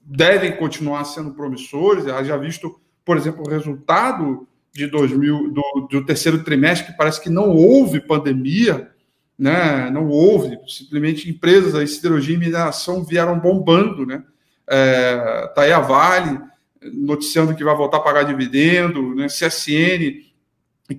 [0.02, 2.06] devem continuar sendo promissores.
[2.06, 7.30] Já visto, por exemplo, o resultado de 2000, do, do terceiro trimestre, que parece que
[7.30, 8.90] não houve pandemia,
[9.38, 9.90] né?
[9.92, 14.06] não houve, simplesmente empresas, a siderurgia e mineração vieram bombando.
[14.06, 14.24] Né?
[14.68, 16.40] É, tá aí a Vale
[16.92, 19.28] noticiando que vai voltar a pagar dividendo, né?
[19.28, 20.22] CSN,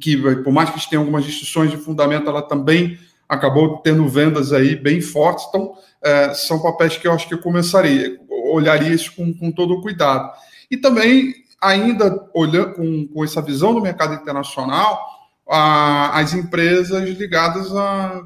[0.00, 4.76] que por mais que tenha algumas restrições de fundamento, ela também acabou tendo vendas aí
[4.76, 5.44] bem fortes.
[5.48, 9.80] Então, é, são papéis que eu acho que eu começaria, olharia isso com, com todo
[9.80, 10.30] cuidado.
[10.70, 15.00] E também ainda olhando com, com essa visão do mercado internacional,
[15.48, 18.24] a, as empresas ligadas ao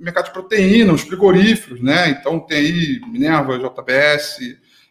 [0.00, 2.10] mercado de proteína, os frigoríferos, né?
[2.10, 4.38] Então tem aí Minerva, JBS,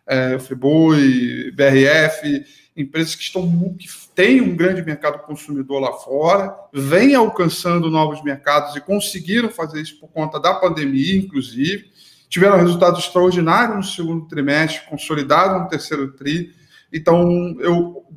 [0.05, 2.45] é, Friboi, BRF,
[2.75, 3.87] empresas que estão que
[4.17, 9.99] têm um grande mercado consumidor lá fora, vêm alcançando novos mercados e conseguiram fazer isso
[9.99, 11.91] por conta da pandemia, inclusive,
[12.27, 16.51] tiveram resultados extraordinários no segundo trimestre, consolidados no terceiro tri.
[16.91, 18.07] Então, eu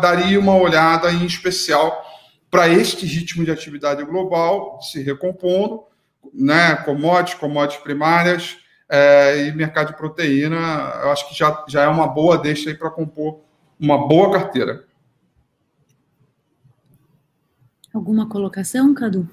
[0.00, 2.04] daria uma olhada em especial
[2.50, 5.84] para este ritmo de atividade global se recompondo,
[6.34, 8.56] né, commodities, commodities primárias
[8.88, 12.74] é, e mercado de proteína, eu acho que já, já é uma boa deixa aí
[12.74, 13.38] para compor
[13.78, 14.84] uma boa carteira.
[17.94, 19.28] Alguma colocação, Cadu?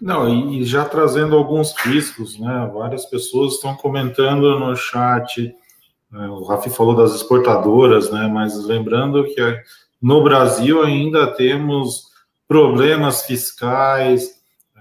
[0.00, 2.70] Não, e já trazendo alguns riscos, né?
[2.74, 5.54] Várias pessoas estão comentando no chat
[6.14, 8.28] é, o Rafi falou das exportadoras, né?
[8.28, 9.62] Mas lembrando que
[10.00, 12.04] no Brasil ainda temos
[12.46, 14.40] problemas fiscais,
[14.76, 14.80] é,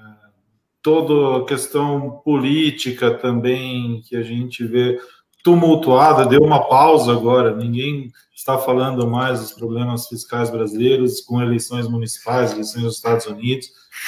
[0.81, 4.99] toda a questão política também que a gente vê
[5.43, 11.87] tumultuada, deu uma pausa agora, ninguém está falando mais dos problemas fiscais brasileiros com eleições
[11.87, 13.67] municipais, eleições dos Estados Unidos,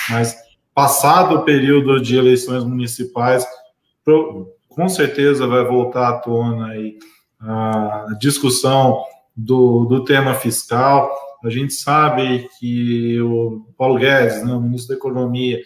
[0.10, 0.36] mas
[0.74, 3.46] passado o período de eleições municipais,
[4.70, 6.98] com certeza vai voltar à tona aí
[7.40, 9.04] a discussão
[9.36, 11.12] do, do tema fiscal.
[11.44, 15.62] A gente sabe que o Paulo Guedes, né, o ministro da Economia,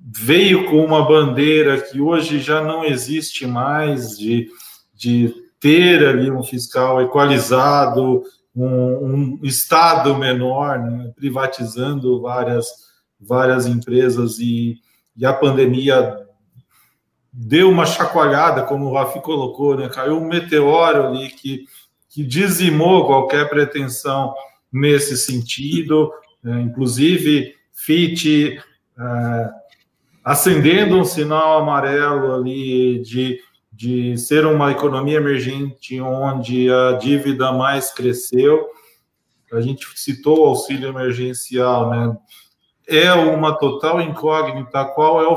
[0.00, 4.48] veio com uma bandeira que hoje já não existe mais de,
[4.94, 8.22] de ter ali um fiscal equalizado,
[8.56, 12.66] um, um Estado menor, né, privatizando várias,
[13.20, 14.78] várias empresas e,
[15.16, 16.26] e a pandemia
[17.32, 19.88] deu uma chacoalhada, como o Rafi colocou, né?
[19.88, 21.64] caiu um meteoro ali que,
[22.08, 24.34] que dizimou qualquer pretensão
[24.72, 26.60] nesse sentido, né?
[26.60, 28.60] inclusive FIT
[28.98, 29.50] é,
[30.24, 33.40] acendendo um sinal amarelo ali de,
[33.72, 38.68] de ser uma economia emergente onde a dívida mais cresceu.
[39.52, 42.16] A gente citou o auxílio emergencial, né?
[42.86, 45.36] É uma total incógnita qual é o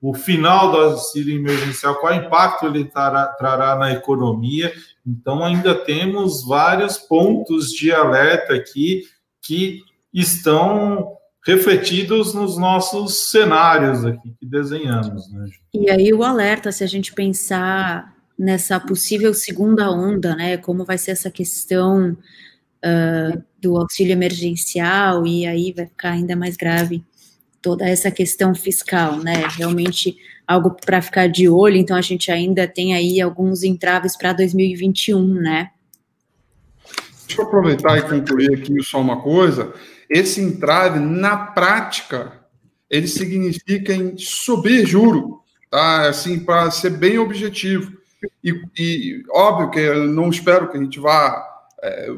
[0.00, 4.72] o final do auxílio emergencial, qual impacto ele trará, trará, na economia.
[5.04, 9.02] Então, ainda temos vários pontos de alerta aqui
[9.42, 9.82] que
[10.14, 15.32] estão refletidos nos nossos cenários aqui que desenhamos.
[15.32, 15.46] Né?
[15.74, 20.96] E aí o alerta, se a gente pensar nessa possível segunda onda, né, como vai
[20.96, 27.04] ser essa questão uh, do auxílio emergencial, e aí vai ficar ainda mais grave
[27.60, 29.44] toda essa questão fiscal, né?
[29.56, 30.16] Realmente
[30.46, 31.76] algo para ficar de olho.
[31.76, 35.70] Então a gente ainda tem aí alguns entraves para 2021, né?
[37.26, 39.74] Deixa eu aproveitar e concluir aqui só uma coisa.
[40.08, 42.32] Esse entrave, na prática,
[42.88, 46.08] ele significa em subir juro, tá?
[46.08, 47.92] Assim, para ser bem objetivo.
[48.42, 51.44] E, e, óbvio que eu não espero que a gente vá,
[51.82, 52.08] é,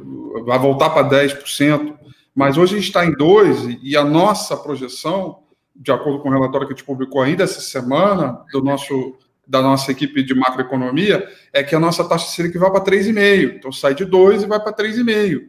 [0.44, 1.94] vá voltar para 10%,
[2.34, 5.40] mas hoje a gente está em 2 e a nossa projeção,
[5.74, 9.16] de acordo com o relatório que a gente publicou ainda essa semana, do nosso,
[9.46, 13.56] da nossa equipe de macroeconomia, é que a nossa taxa Selic vai para 3,5.
[13.56, 15.48] Então sai de 2 e vai para 3,5.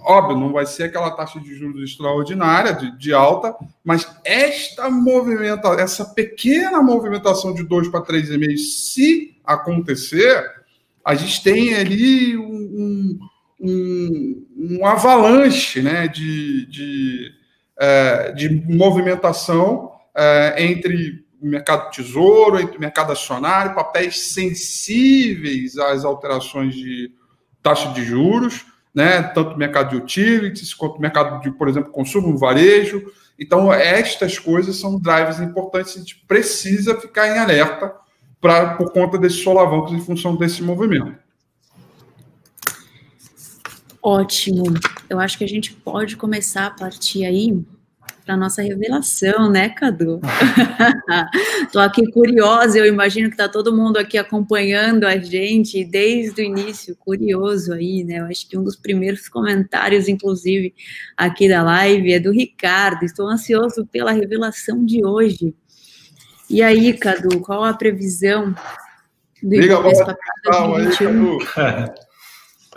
[0.00, 5.68] Óbvio, não vai ser aquela taxa de juros extraordinária, de, de alta, mas esta movimenta,
[5.80, 10.44] essa pequena movimentação de 2 para 3,5, se acontecer,
[11.04, 13.18] a gente tem ali um,
[13.60, 17.32] um, um avalanche né, de, de,
[17.78, 26.04] é, de movimentação é, entre o mercado tesouro, entre o mercado acionário, papéis sensíveis às
[26.04, 27.12] alterações de
[27.62, 28.64] taxa de juros,
[28.96, 33.12] né, tanto mercado de utilities quanto mercado de, por exemplo, consumo varejo.
[33.38, 37.94] Então, estas coisas são drivers importantes, a gente precisa ficar em alerta
[38.40, 41.14] pra, por conta desses solavancos em função desse movimento.
[44.02, 44.64] Ótimo.
[45.10, 47.62] Eu acho que a gente pode começar a partir aí
[48.26, 50.20] para nossa revelação, né, Cadu?
[51.62, 56.44] Estou aqui curiosa, eu imagino que está todo mundo aqui acompanhando a gente desde o
[56.44, 58.18] início, curioso aí, né?
[58.18, 60.74] Eu acho que um dos primeiros comentários, inclusive,
[61.16, 63.04] aqui da live é do Ricardo.
[63.04, 65.54] Estou ansioso pela revelação de hoje.
[66.50, 68.52] E aí, Cadu, qual a previsão
[69.40, 71.38] do Ibovespa para 2021?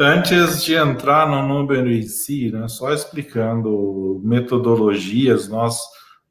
[0.01, 5.77] Antes de entrar no número em si, né, só explicando metodologias, nós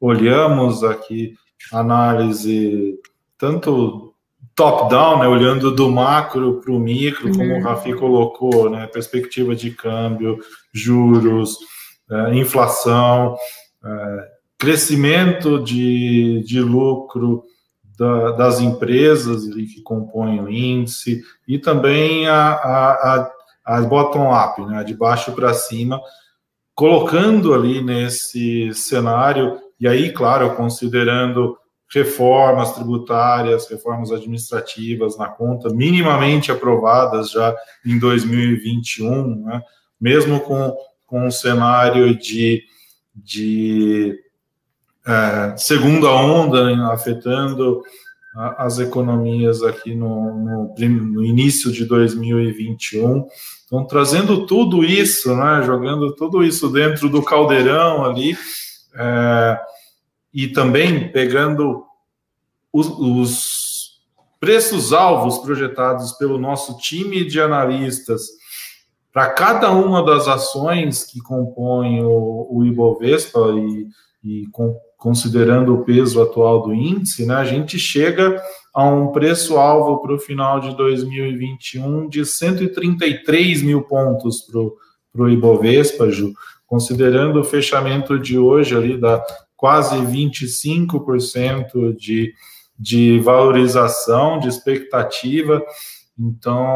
[0.01, 1.35] olhamos aqui
[1.71, 2.95] análise
[3.37, 4.15] tanto
[4.55, 7.33] top-down, né, olhando do macro para o micro, uhum.
[7.33, 10.39] como o Rafi colocou, né, perspectiva de câmbio,
[10.73, 11.59] juros,
[12.09, 13.37] é, inflação,
[13.85, 17.43] é, crescimento de, de lucro
[17.97, 23.38] da, das empresas que compõem o índice, e também a, a, a
[23.69, 26.01] as bottom-up, né, de baixo para cima,
[26.73, 31.55] colocando ali nesse cenário, e aí, claro, considerando
[31.93, 37.55] reformas tributárias, reformas administrativas na conta, minimamente aprovadas já
[37.85, 39.61] em 2021, né,
[40.01, 42.63] mesmo com, com um cenário de,
[43.13, 44.15] de
[45.05, 47.83] é, segunda onda afetando
[48.57, 53.27] as economias aqui no, no, no, início de 2021.
[53.69, 58.35] Então, trazendo tudo isso, né, jogando tudo isso dentro do caldeirão ali,
[58.95, 59.59] é,
[60.33, 61.83] e também pegando
[62.73, 63.99] os, os
[64.39, 68.23] preços-alvos projetados pelo nosso time de analistas
[69.13, 73.87] para cada uma das ações que compõem o, o Ibovespa e,
[74.23, 78.41] e com, considerando o peso atual do índice, né, a gente chega
[78.73, 86.09] a um preço-alvo para o final de 2021 de 133 mil pontos para o Ibovespa,
[86.09, 86.33] Ju,
[86.67, 89.23] considerando o fechamento de hoje ali da
[89.57, 92.33] quase 25% de,
[92.77, 95.61] de valorização, de expectativa.
[96.17, 96.75] Então,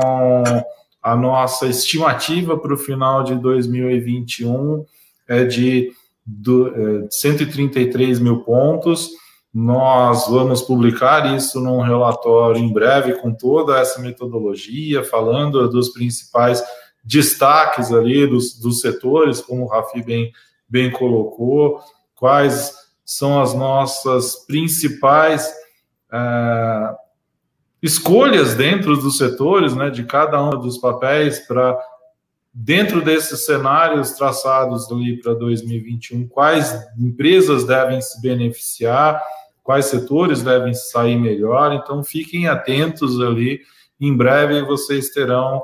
[1.01, 4.85] a nossa estimativa para o final de 2021
[5.27, 5.91] é de
[6.25, 9.11] do, é, 133 mil pontos.
[9.53, 16.63] Nós vamos publicar isso num relatório em breve com toda essa metodologia, falando dos principais
[17.03, 20.31] destaques ali dos, dos setores, como o Rafi bem,
[20.67, 21.79] bem colocou,
[22.15, 22.73] quais
[23.05, 25.53] são as nossas principais
[26.11, 26.95] é,
[27.81, 31.77] escolhas dentro dos setores, né, de cada um dos papéis para
[32.53, 39.21] dentro desses cenários traçados ali para 2021, quais empresas devem se beneficiar,
[39.63, 41.73] quais setores devem sair melhor.
[41.73, 43.61] Então, fiquem atentos ali.
[43.99, 45.63] Em breve vocês terão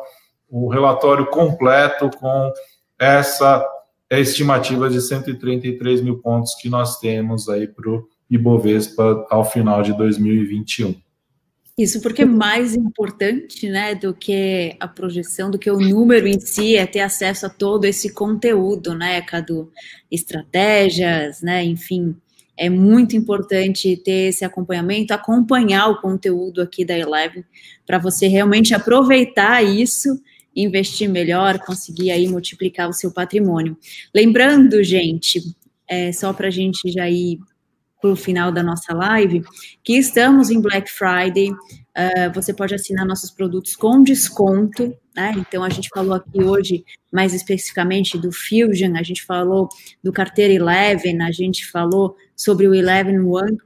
[0.49, 2.51] o relatório completo com
[2.97, 3.65] essa
[4.09, 9.95] estimativa de 133 mil pontos que nós temos aí para o Ibovespa ao final de
[9.95, 10.95] 2021.
[11.77, 16.75] Isso porque mais importante, né, do que a projeção, do que o número em si,
[16.75, 19.71] é ter acesso a todo esse conteúdo, né, Cadu?
[20.11, 22.17] Estratégias, né, enfim,
[22.59, 27.45] é muito importante ter esse acompanhamento, acompanhar o conteúdo aqui da Eleven,
[27.87, 30.21] para você realmente aproveitar isso,
[30.53, 33.77] investir melhor, conseguir aí multiplicar o seu patrimônio.
[34.13, 35.41] Lembrando, gente,
[35.87, 37.39] é, só para a gente já ir
[38.01, 39.41] para o final da nossa live,
[39.81, 41.51] que estamos em Black Friday.
[41.51, 45.33] Uh, você pode assinar nossos produtos com desconto, né?
[45.37, 49.67] Então a gente falou aqui hoje mais especificamente do Fusion, a gente falou
[50.01, 53.57] do carteira Eleven, a gente falou sobre o Eleven One.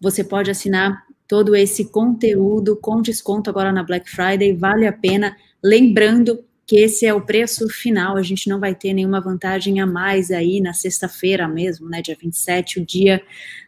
[0.00, 5.36] Você pode assinar todo esse conteúdo com desconto agora na Black Friday, vale a pena.
[5.62, 9.86] Lembrando que esse é o preço final, a gente não vai ter nenhuma vantagem a
[9.86, 13.20] mais aí na sexta-feira mesmo, né, dia 27, o dia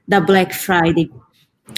[0.07, 1.11] da Black Friday.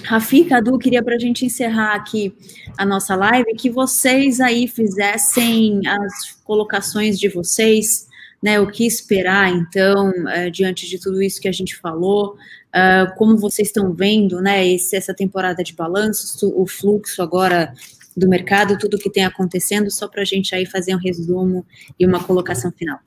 [0.05, 2.35] Rafi, Cadu, queria para a gente encerrar aqui
[2.77, 8.07] a nossa live, que vocês aí fizessem as colocações de vocês
[8.47, 12.37] né, o que esperar, então, uh, diante de tudo isso que a gente falou,
[12.69, 17.75] uh, como vocês estão vendo, né, esse, essa temporada de balanços, o fluxo agora
[18.17, 21.67] do mercado, tudo que tem acontecendo, só para a gente aí fazer um resumo
[21.99, 23.01] e uma colocação final.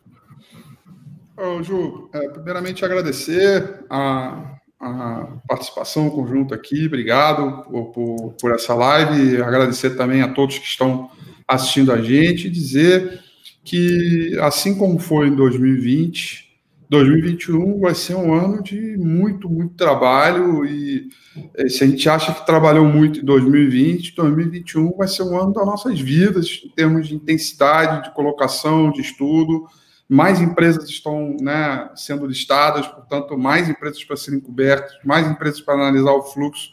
[1.64, 9.42] Ju, é, primeiramente agradecer a, a participação conjunta aqui, obrigado por, por, por, essa live,
[9.42, 11.10] agradecer também a todos que estão
[11.48, 13.29] assistindo a gente dizer
[13.70, 16.50] que, assim como foi em 2020,
[16.90, 21.08] 2021 vai ser um ano de muito, muito trabalho e
[21.56, 25.54] eh, se a gente acha que trabalhou muito em 2020, 2021 vai ser um ano
[25.54, 29.68] das nossas vidas em termos de intensidade, de colocação, de estudo,
[30.10, 35.76] mais empresas estão né, sendo listadas, portanto, mais empresas para serem cobertas, mais empresas para
[35.76, 36.72] analisar o fluxo.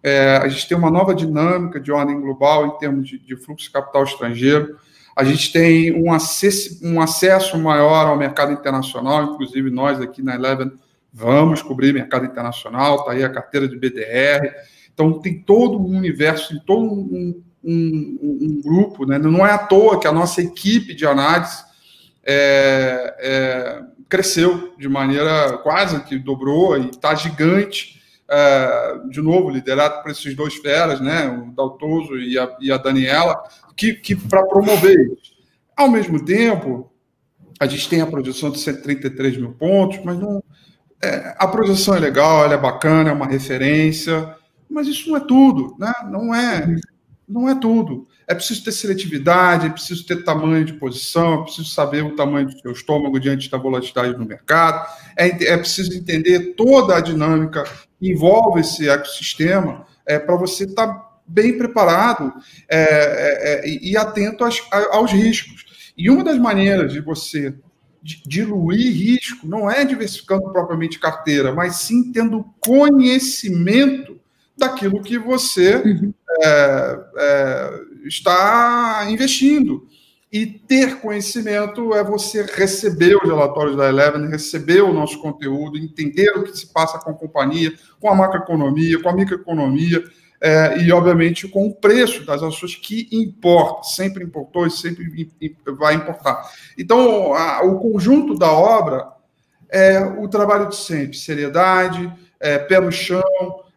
[0.00, 3.66] É, a gente tem uma nova dinâmica de ordem global em termos de, de fluxo
[3.66, 4.78] de capital estrangeiro.
[5.16, 10.34] A gente tem um acesso, um acesso maior ao mercado internacional, inclusive nós aqui na
[10.34, 10.70] Eleven
[11.10, 14.52] vamos cobrir mercado internacional, está aí a carteira de BDR.
[14.92, 19.18] Então, tem todo um universo, tem todo um, um, um grupo, né?
[19.18, 21.64] não é à toa que a nossa equipe de análise
[22.22, 27.96] é, é, cresceu de maneira quase que dobrou e está gigante.
[28.28, 32.76] É, de novo, liderado por esses dois feras, né, o Daltoso e a, e a
[32.76, 33.40] Daniela,
[33.76, 35.10] que, que para promover.
[35.76, 36.90] Ao mesmo tempo,
[37.60, 40.42] a gente tem a projeção de 133 mil pontos, mas não,
[41.02, 44.34] é, a projeção é legal, ela é bacana, é uma referência,
[44.68, 45.92] mas isso não é tudo, né?
[46.10, 46.76] Não é,
[47.28, 48.06] não é tudo.
[48.26, 52.46] É preciso ter seletividade, é preciso ter tamanho de posição, é preciso saber o tamanho
[52.46, 57.64] do seu estômago diante da volatilidade no mercado, é, é preciso entender toda a dinâmica
[57.98, 62.32] que envolve esse ecossistema é, para você estar tá bem preparado
[62.68, 65.92] é, é, é e atento aos, aos riscos.
[65.96, 67.54] E uma das maneiras de você
[68.24, 74.20] diluir risco não é diversificando propriamente carteira, mas sim tendo conhecimento
[74.56, 76.14] daquilo que você uhum.
[76.42, 79.86] é, é, está investindo.
[80.32, 86.30] E ter conhecimento é você receber os relatórios da Eleven, receber o nosso conteúdo, entender
[86.30, 90.02] o que se passa com a companhia, com a macroeconomia, com a microeconomia,
[90.40, 95.06] é, e, obviamente, com o preço das ações que importa, sempre importou e sempre
[95.78, 96.50] vai importar.
[96.78, 99.08] Então, a, o conjunto da obra
[99.68, 103.22] é o trabalho de sempre, seriedade, é, pé no chão,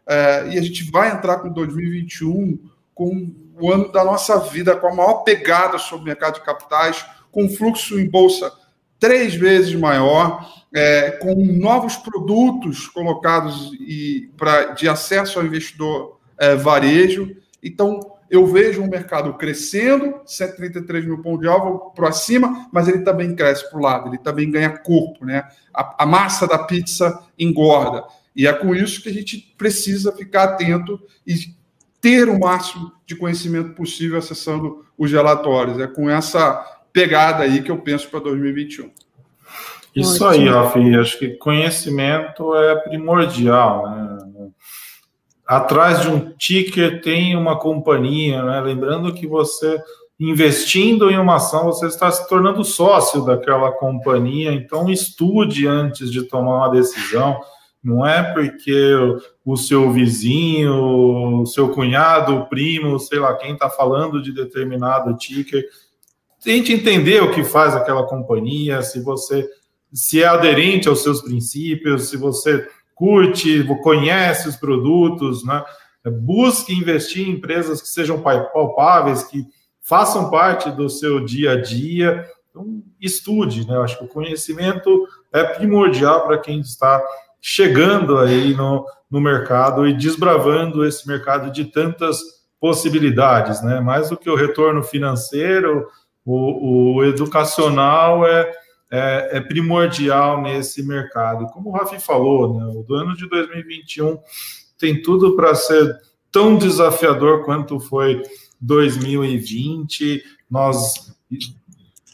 [0.07, 2.59] é, e a gente vai entrar com 2021
[2.93, 7.05] com o ano da nossa vida, com a maior pegada sobre o mercado de capitais,
[7.31, 8.51] com fluxo em bolsa
[8.99, 16.55] três vezes maior, é, com novos produtos colocados e pra, de acesso ao investidor é,
[16.55, 17.35] varejo.
[17.61, 22.99] Então, eu vejo um mercado crescendo, 133 mil pontos de alvo para cima, mas ele
[22.99, 25.47] também cresce para o lado, ele também ganha corpo, né?
[25.73, 28.03] A, a, massa da pizza engorda.
[28.35, 31.35] E é com isso que a gente precisa ficar atento e
[31.99, 35.79] ter o máximo de conhecimento possível acessando os relatórios.
[35.79, 36.63] É com essa
[36.93, 38.91] pegada aí que eu penso para 2021.
[39.95, 40.95] Isso aí, Rafi.
[40.95, 43.89] Acho que conhecimento é primordial.
[43.89, 44.17] Né?
[45.49, 48.61] Atrás de um ticker tem uma companhia, né?
[48.61, 49.81] Lembrando que você
[50.19, 56.21] investindo em uma ação, você está se tornando sócio daquela companhia, então estude antes de
[56.21, 57.39] tomar uma decisão.
[57.83, 58.93] Não é porque
[59.43, 65.17] o seu vizinho, o seu cunhado, o primo, sei lá quem está falando de determinado
[65.17, 65.65] ticker.
[66.43, 69.49] Tente entender o que faz aquela companhia, se você
[69.91, 72.67] se é aderente aos seus princípios, se você
[72.99, 75.63] curte, conhece os produtos, né?
[76.21, 79.45] Busque investir em empresas que sejam palpáveis, que
[79.81, 82.25] façam parte do seu dia a dia.
[82.49, 83.75] Então, estude, né?
[83.75, 87.01] Eu acho que o conhecimento é primordial para quem está
[87.41, 92.19] chegando aí no, no mercado e desbravando esse mercado de tantas
[92.59, 93.79] possibilidades, né?
[93.79, 95.87] Mais do que o retorno financeiro,
[96.25, 98.51] o, o educacional é,
[98.91, 101.47] é, é, primordial nesse mercado.
[101.47, 102.83] Como o Rafi falou, né?
[102.87, 104.17] O ano de 2021
[104.77, 105.97] tem tudo para ser
[106.31, 108.21] tão desafiador quanto foi
[108.61, 110.23] 2020.
[110.49, 111.13] Nós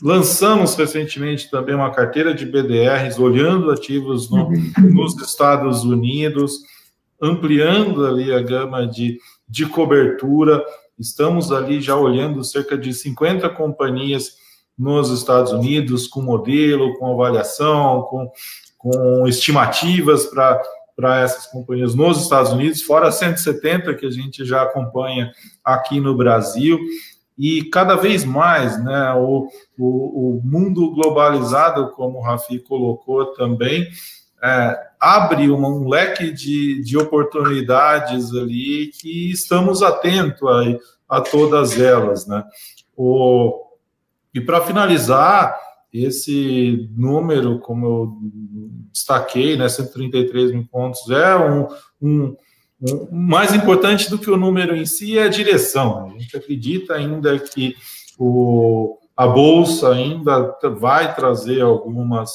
[0.01, 4.71] Lançamos recentemente também uma carteira de BDRs, olhando ativos no, uhum.
[4.77, 6.59] nos Estados Unidos,
[7.21, 10.63] ampliando ali a gama de, de cobertura.
[10.99, 14.35] Estamos ali já olhando cerca de 50 companhias
[14.77, 18.31] nos Estados Unidos, com modelo, com avaliação, com,
[18.77, 25.31] com estimativas para essas companhias nos Estados Unidos, fora 170 que a gente já acompanha
[25.63, 26.79] aqui no Brasil.
[27.37, 29.47] e cada vez mais, né, o,
[29.77, 33.87] o, o mundo globalizado, como o Rafi colocou também,
[34.43, 40.47] é, abre um, um leque de, de oportunidades ali que estamos atentos
[41.09, 42.43] a, a todas elas, né?
[42.95, 43.64] O,
[44.35, 45.57] e para finalizar,
[45.93, 48.17] esse número, como eu
[48.91, 51.67] destaquei, né, 133 mil pontos, é um,
[52.01, 52.35] um,
[52.81, 56.05] um, mais importante do que o número em si é a direção.
[56.05, 57.75] A gente acredita ainda que
[58.19, 62.31] o, a Bolsa ainda vai trazer algumas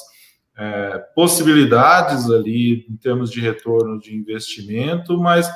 [0.56, 5.50] é, possibilidades ali em termos de retorno de investimento, mas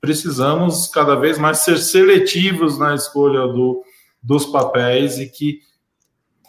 [0.00, 3.82] precisamos cada vez mais ser seletivos na escolha do,
[4.22, 5.68] dos papéis e que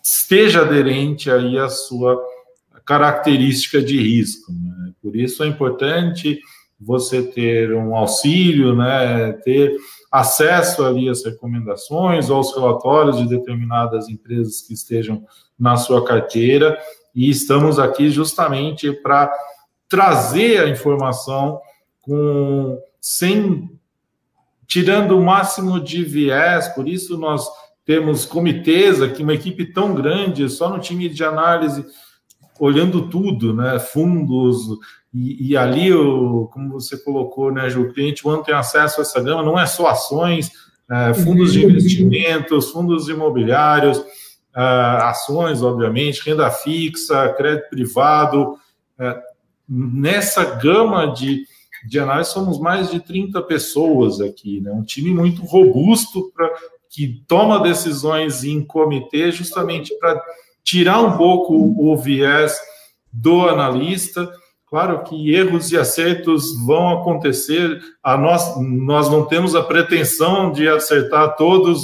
[0.04, 2.22] esteja aderente aí à sua
[2.86, 4.52] característica de risco.
[4.52, 4.94] Né?
[5.02, 6.40] Por isso é importante
[6.80, 9.78] você ter um auxílio, né, ter
[10.12, 15.24] acesso ali às recomendações ou aos relatórios de determinadas empresas que estejam
[15.58, 16.78] na sua carteira
[17.14, 19.32] e estamos aqui justamente para
[19.88, 21.62] trazer a informação
[22.02, 23.70] com sem
[24.66, 27.46] tirando o máximo de viés, por isso nós
[27.92, 31.86] temos comitês aqui, uma equipe tão grande, só no time de análise,
[32.58, 33.80] olhando tudo, né?
[33.80, 34.80] Fundos,
[35.14, 39.20] e, e ali, o, como você colocou, né, Ju, o cliente tem acesso a essa
[39.20, 40.52] gama, não é só ações,
[40.90, 48.54] é, fundos de investimentos, fundos imobiliários, uh, ações, obviamente, renda fixa, crédito privado.
[48.98, 49.20] Uh,
[49.68, 51.46] nessa gama de,
[51.86, 54.72] de análise, somos mais de 30 pessoas aqui, né?
[54.72, 56.50] um time muito robusto para
[56.92, 60.22] que toma decisões em comitê, justamente para
[60.62, 62.60] tirar um pouco o viés
[63.12, 64.30] do analista.
[64.68, 67.82] Claro que erros e acertos vão acontecer.
[68.04, 71.84] A nós, nós não temos a pretensão de acertar todas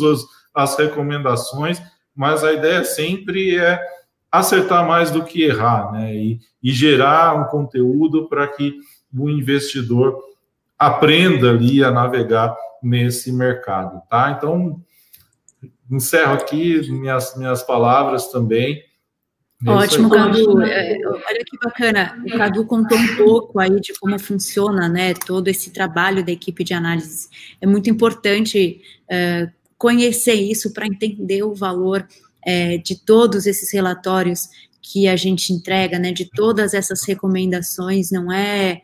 [0.53, 1.81] as recomendações,
[2.13, 3.79] mas a ideia sempre é
[4.29, 6.13] acertar mais do que errar, né?
[6.13, 8.75] E, e gerar um conteúdo para que
[9.17, 10.17] o investidor
[10.77, 14.35] aprenda ali a navegar nesse mercado, tá?
[14.37, 14.81] Então,
[15.89, 18.83] encerro aqui minhas, minhas palavras também.
[19.65, 20.61] É Ótimo, Cadu.
[20.61, 22.23] É, olha que bacana.
[22.25, 26.63] O Cadu contou um pouco aí de como funciona, né, todo esse trabalho da equipe
[26.63, 27.27] de análise.
[27.59, 32.07] É muito importante uh, conhecer isso para entender o valor
[32.45, 34.47] é, de todos esses relatórios
[34.81, 38.81] que a gente entrega, né, de todas essas recomendações, não é,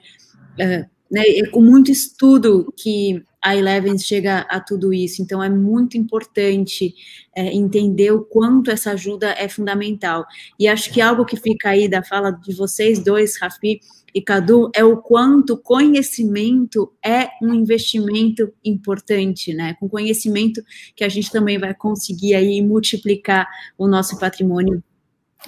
[0.57, 5.49] é, né, é com muito estudo que a Eleven chega a tudo isso, então é
[5.49, 6.95] muito importante
[7.35, 10.25] é, entender o quanto essa ajuda é fundamental.
[10.57, 13.81] E acho que algo que fica aí da fala de vocês dois, Rafi,
[14.15, 19.75] e Cadu, é o quanto conhecimento é um investimento importante, né?
[19.79, 20.63] Com conhecimento
[20.95, 24.83] que a gente também vai conseguir aí multiplicar o nosso patrimônio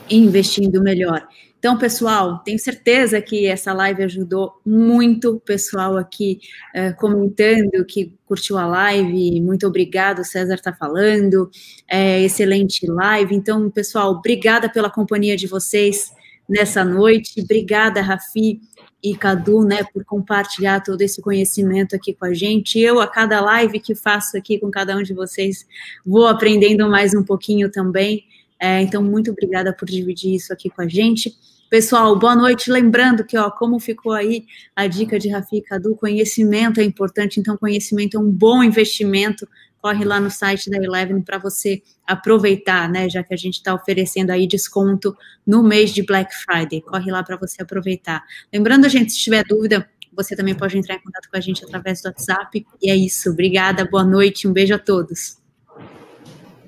[0.09, 1.25] investindo melhor.
[1.65, 6.39] Então, pessoal, tenho certeza que essa live ajudou muito o pessoal aqui
[6.75, 9.41] uh, comentando que curtiu a live.
[9.41, 11.49] Muito obrigado, César está falando.
[11.89, 13.33] É, excelente live.
[13.33, 16.13] Então, pessoal, obrigada pela companhia de vocês
[16.47, 17.41] nessa noite.
[17.41, 18.61] Obrigada, Rafi
[19.01, 22.79] e Cadu, né, por compartilhar todo esse conhecimento aqui com a gente.
[22.79, 25.65] Eu, a cada live que faço aqui com cada um de vocês,
[26.05, 28.23] vou aprendendo mais um pouquinho também.
[28.61, 31.35] É, então, muito obrigada por dividir isso aqui com a gente.
[31.75, 32.71] Pessoal, boa noite.
[32.71, 37.57] Lembrando que, ó, como ficou aí a dica de Rafi Cadu, conhecimento é importante, então
[37.57, 39.45] conhecimento é um bom investimento
[39.81, 43.09] corre lá no site da Eleven para você aproveitar, né?
[43.09, 45.13] Já que a gente está oferecendo aí desconto
[45.45, 46.79] no mês de Black Friday.
[46.79, 48.23] Corre lá para você aproveitar.
[48.53, 52.01] Lembrando, gente, se tiver dúvida, você também pode entrar em contato com a gente através
[52.01, 52.65] do WhatsApp.
[52.81, 53.31] E é isso.
[53.31, 55.39] Obrigada, boa noite, um beijo a todos.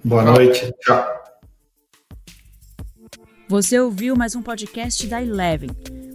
[0.04, 0.70] Boa noite.
[0.82, 1.27] Tchau.
[3.50, 5.70] Você ouviu mais um podcast da Eleven.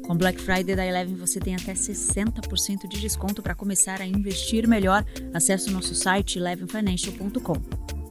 [0.07, 4.69] Com Black Friday da Eleven você tem até 60% de desconto para começar a investir
[4.69, 5.03] melhor.
[5.33, 8.02] Acesse o nosso site elevenfinancial.com.